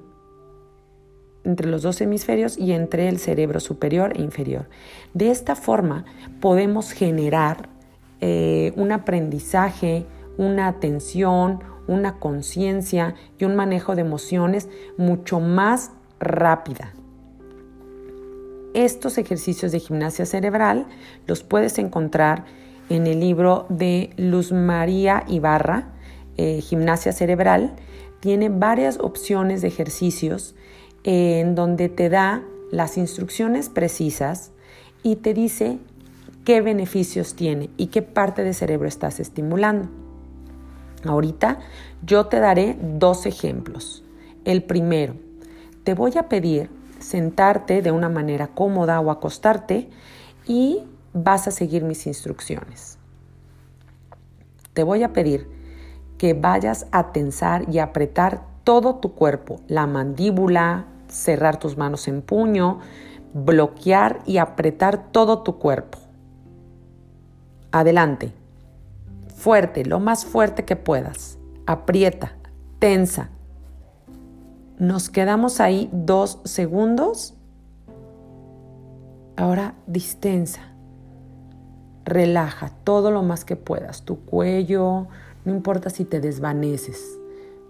entre 1.43 1.67
los 1.67 1.81
dos 1.81 2.01
hemisferios 2.01 2.57
y 2.57 2.71
entre 2.71 3.09
el 3.09 3.19
cerebro 3.19 3.59
superior 3.59 4.13
e 4.15 4.21
inferior. 4.21 4.67
De 5.13 5.31
esta 5.31 5.55
forma 5.55 6.05
podemos 6.39 6.91
generar 6.91 7.69
eh, 8.19 8.73
un 8.75 8.91
aprendizaje, 8.91 10.05
una 10.37 10.67
atención, 10.67 11.59
una 11.87 12.19
conciencia 12.19 13.15
y 13.39 13.45
un 13.45 13.55
manejo 13.55 13.95
de 13.95 14.01
emociones 14.01 14.69
mucho 14.97 15.39
más 15.39 15.91
rápida. 16.19 16.93
Estos 18.73 19.17
ejercicios 19.17 19.71
de 19.71 19.79
gimnasia 19.79 20.25
cerebral 20.25 20.85
los 21.27 21.43
puedes 21.43 21.77
encontrar 21.77 22.45
en 22.89 23.07
el 23.07 23.19
libro 23.19 23.65
de 23.69 24.11
Luz 24.17 24.51
María 24.51 25.23
Ibarra, 25.27 25.89
eh, 26.37 26.61
Gimnasia 26.61 27.11
Cerebral. 27.11 27.73
Tiene 28.21 28.49
varias 28.49 28.99
opciones 28.99 29.61
de 29.61 29.67
ejercicios 29.67 30.55
en 31.03 31.55
donde 31.55 31.89
te 31.89 32.09
da 32.09 32.43
las 32.71 32.97
instrucciones 32.97 33.69
precisas 33.69 34.51
y 35.03 35.17
te 35.17 35.33
dice 35.33 35.79
qué 36.45 36.61
beneficios 36.61 37.35
tiene 37.35 37.69
y 37.77 37.87
qué 37.87 38.01
parte 38.01 38.43
del 38.43 38.55
cerebro 38.55 38.87
estás 38.87 39.19
estimulando. 39.19 39.89
Ahorita 41.05 41.59
yo 42.05 42.27
te 42.27 42.39
daré 42.39 42.77
dos 42.81 43.25
ejemplos. 43.25 44.03
El 44.45 44.63
primero, 44.63 45.15
te 45.83 45.93
voy 45.93 46.13
a 46.17 46.29
pedir 46.29 46.69
sentarte 46.99 47.81
de 47.81 47.91
una 47.91 48.09
manera 48.09 48.47
cómoda 48.47 48.99
o 48.99 49.11
acostarte 49.11 49.89
y 50.47 50.83
vas 51.13 51.47
a 51.47 51.51
seguir 51.51 51.83
mis 51.83 52.05
instrucciones. 52.07 52.97
Te 54.73 54.83
voy 54.83 55.03
a 55.03 55.11
pedir 55.11 55.47
que 56.17 56.33
vayas 56.33 56.85
a 56.91 57.11
tensar 57.11 57.67
y 57.69 57.79
apretar 57.79 58.45
todo 58.63 58.95
tu 58.95 59.15
cuerpo, 59.15 59.59
la 59.67 59.87
mandíbula, 59.87 60.85
cerrar 61.11 61.59
tus 61.59 61.77
manos 61.77 62.07
en 62.07 62.21
puño, 62.21 62.79
bloquear 63.33 64.19
y 64.25 64.37
apretar 64.37 65.11
todo 65.11 65.43
tu 65.43 65.59
cuerpo. 65.59 65.99
Adelante. 67.71 68.33
Fuerte, 69.35 69.85
lo 69.85 69.99
más 69.99 70.25
fuerte 70.25 70.65
que 70.65 70.75
puedas. 70.75 71.37
Aprieta, 71.65 72.33
tensa. 72.79 73.29
Nos 74.77 75.09
quedamos 75.09 75.59
ahí 75.59 75.89
dos 75.91 76.39
segundos. 76.43 77.35
Ahora 79.37 79.75
distensa. 79.87 80.61
Relaja 82.03 82.71
todo 82.83 83.11
lo 83.11 83.23
más 83.23 83.45
que 83.45 83.55
puedas. 83.55 84.03
Tu 84.03 84.19
cuello, 84.25 85.07
no 85.45 85.53
importa 85.53 85.89
si 85.89 86.03
te 86.03 86.19
desvaneces. 86.19 87.20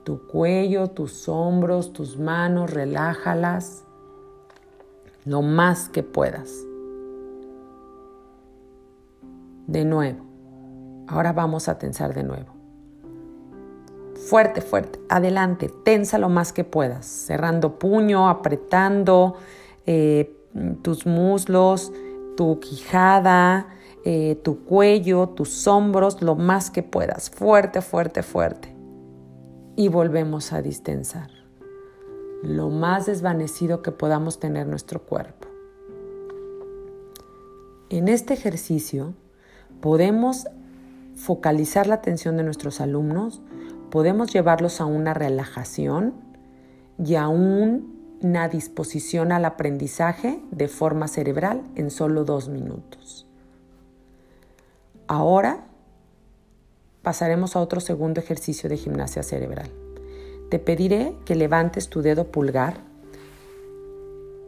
Tu 0.04 0.28
cuello, 0.28 0.90
tus 0.90 1.30
hombros, 1.30 1.94
tus 1.94 2.18
manos, 2.18 2.72
relájalas 2.72 3.84
lo 5.26 5.42
más 5.42 5.90
que 5.90 6.04
puedas. 6.04 6.50
De 9.68 9.86
nuevo. 9.86 10.26
Ahora 11.08 11.34
vamos 11.34 11.68
a 11.68 11.78
tensar 11.78 12.14
de 12.14 12.24
nuevo. 12.24 12.48
Fuerte, 14.28 14.62
fuerte. 14.62 15.00
Adelante. 15.10 15.70
Tensa 15.84 16.18
lo 16.18 16.30
más 16.30 16.54
que 16.54 16.64
puedas. 16.64 17.06
Cerrando 17.06 17.78
puño, 17.78 18.30
apretando 18.30 19.36
eh, 19.86 20.36
tus 20.82 21.06
muslos, 21.06 21.92
tu 22.38 22.60
quijada, 22.60 23.68
eh, 24.04 24.40
tu 24.44 24.64
cuello, 24.64 25.30
tus 25.30 25.68
hombros, 25.68 26.22
lo 26.22 26.36
más 26.36 26.72
que 26.72 26.84
puedas. 26.84 27.30
Fuerte, 27.30 27.82
fuerte, 27.82 28.24
fuerte. 28.24 28.71
Y 29.82 29.88
volvemos 29.88 30.54
a 30.54 30.62
distensar. 30.62 31.32
Lo 32.44 32.70
más 32.70 33.08
desvanecido 33.08 33.82
que 33.82 33.92
podamos 33.92 34.40
tener 34.40 34.68
nuestro 34.68 35.02
cuerpo. 35.02 35.48
En 37.90 38.08
este 38.08 38.36
ejercicio 38.36 39.16
podemos 39.80 40.46
focalizar 41.16 41.88
la 41.88 41.96
atención 41.96 42.38
de 42.38 42.44
nuestros 42.44 42.80
alumnos, 42.80 43.42
podemos 43.90 44.32
llevarlos 44.32 44.82
a 44.82 44.86
una 44.86 45.16
relajación 45.16 46.14
y 47.04 47.16
a 47.16 47.28
una 47.28 48.50
disposición 48.50 49.32
al 49.32 49.46
aprendizaje 49.46 50.44
de 50.52 50.68
forma 50.68 51.08
cerebral 51.08 51.64
en 51.74 51.90
solo 51.90 52.24
dos 52.24 52.50
minutos. 52.50 53.26
Ahora 55.08 55.66
pasaremos 57.02 57.56
a 57.56 57.60
otro 57.60 57.80
segundo 57.80 58.20
ejercicio 58.20 58.70
de 58.70 58.78
gimnasia 58.78 59.24
cerebral. 59.24 59.70
Te 60.50 60.60
pediré 60.60 61.16
que 61.26 61.36
levantes 61.36 61.90
tu 61.90 62.02
dedo 62.02 62.26
pulgar 62.26 62.76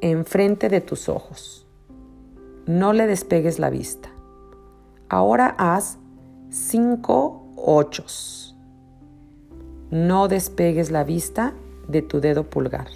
enfrente 0.01 0.67
de 0.67 0.81
tus 0.81 1.07
ojos. 1.07 1.65
No 2.65 2.91
le 2.91 3.07
despegues 3.07 3.57
la 3.57 3.69
vista. 3.69 4.09
Ahora 5.07 5.55
haz 5.57 5.97
cinco 6.49 7.47
ochos. 7.55 8.55
No 9.91 10.27
despegues 10.27 10.91
la 10.91 11.03
vista 11.03 11.53
de 11.87 12.01
tu 12.01 12.19
dedo 12.19 12.43
pulgar. 12.43 12.87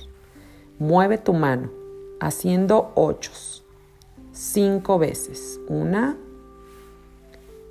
Mueve 0.80 1.18
tu 1.18 1.34
mano 1.34 1.70
haciendo 2.20 2.92
ochos. 2.96 3.64
Cinco 4.34 5.00
veces. 5.00 5.60
Una, 5.70 6.18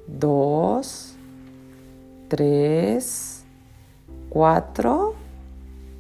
dos, 0.07 1.06
tres, 2.29 3.45
cuatro, 4.29 5.15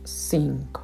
cinco. 0.04 0.82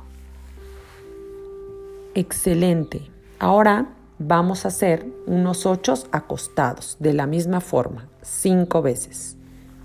Excelente. 2.14 3.10
Ahora 3.38 3.88
vamos 4.18 4.64
a 4.64 4.68
hacer 4.68 5.06
unos 5.26 5.66
ocho 5.66 5.94
acostados 6.12 6.96
de 7.00 7.12
la 7.12 7.26
misma 7.26 7.60
forma, 7.60 8.08
cinco 8.22 8.82
veces. 8.82 9.36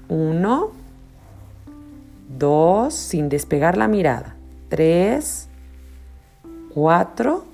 Uno, 0.09 0.71
dos, 2.37 2.93
sin 2.93 3.29
despegar 3.29 3.77
la 3.77 3.87
mirada. 3.87 4.35
Tres, 4.69 5.49
cuatro, 6.73 7.45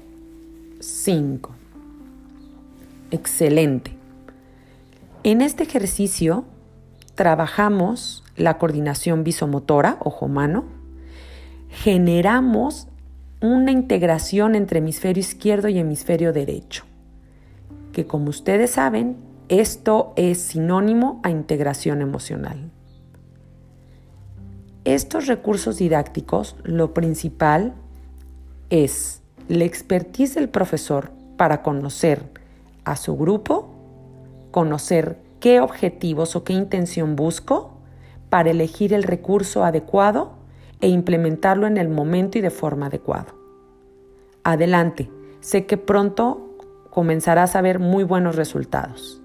cinco. 0.79 1.51
Excelente. 3.11 3.95
En 5.23 5.41
este 5.41 5.63
ejercicio 5.63 6.45
trabajamos 7.15 8.23
la 8.35 8.57
coordinación 8.57 9.23
visomotora, 9.23 9.97
ojo-mano, 9.99 10.65
generamos 11.69 12.87
una 13.41 13.71
integración 13.71 14.55
entre 14.55 14.79
hemisferio 14.79 15.21
izquierdo 15.21 15.67
y 15.67 15.77
hemisferio 15.77 16.33
derecho, 16.33 16.85
que 17.91 18.05
como 18.05 18.29
ustedes 18.29 18.71
saben, 18.71 19.17
esto 19.49 20.13
es 20.15 20.39
sinónimo 20.39 21.19
a 21.23 21.29
integración 21.29 22.01
emocional. 22.01 22.71
Estos 24.85 25.27
recursos 25.27 25.77
didácticos, 25.77 26.55
lo 26.63 26.93
principal 26.93 27.73
es 28.69 29.21
la 29.47 29.65
expertise 29.65 30.35
del 30.35 30.49
profesor 30.49 31.11
para 31.37 31.61
conocer 31.61 32.23
a 32.85 32.95
su 32.95 33.15
grupo, 33.17 33.69
conocer 34.51 35.17
qué 35.43 35.59
objetivos 35.59 36.37
o 36.37 36.45
qué 36.45 36.53
intención 36.53 37.17
busco 37.17 37.73
para 38.29 38.49
elegir 38.49 38.93
el 38.93 39.03
recurso 39.03 39.65
adecuado 39.65 40.37
e 40.79 40.87
implementarlo 40.87 41.67
en 41.67 41.75
el 41.75 41.89
momento 41.89 42.37
y 42.37 42.41
de 42.41 42.49
forma 42.49 42.85
adecuada. 42.85 43.35
Adelante, 44.45 45.11
sé 45.41 45.65
que 45.65 45.75
pronto 45.75 46.55
comenzarás 46.89 47.57
a 47.57 47.61
ver 47.61 47.79
muy 47.79 48.05
buenos 48.05 48.37
resultados. 48.37 49.22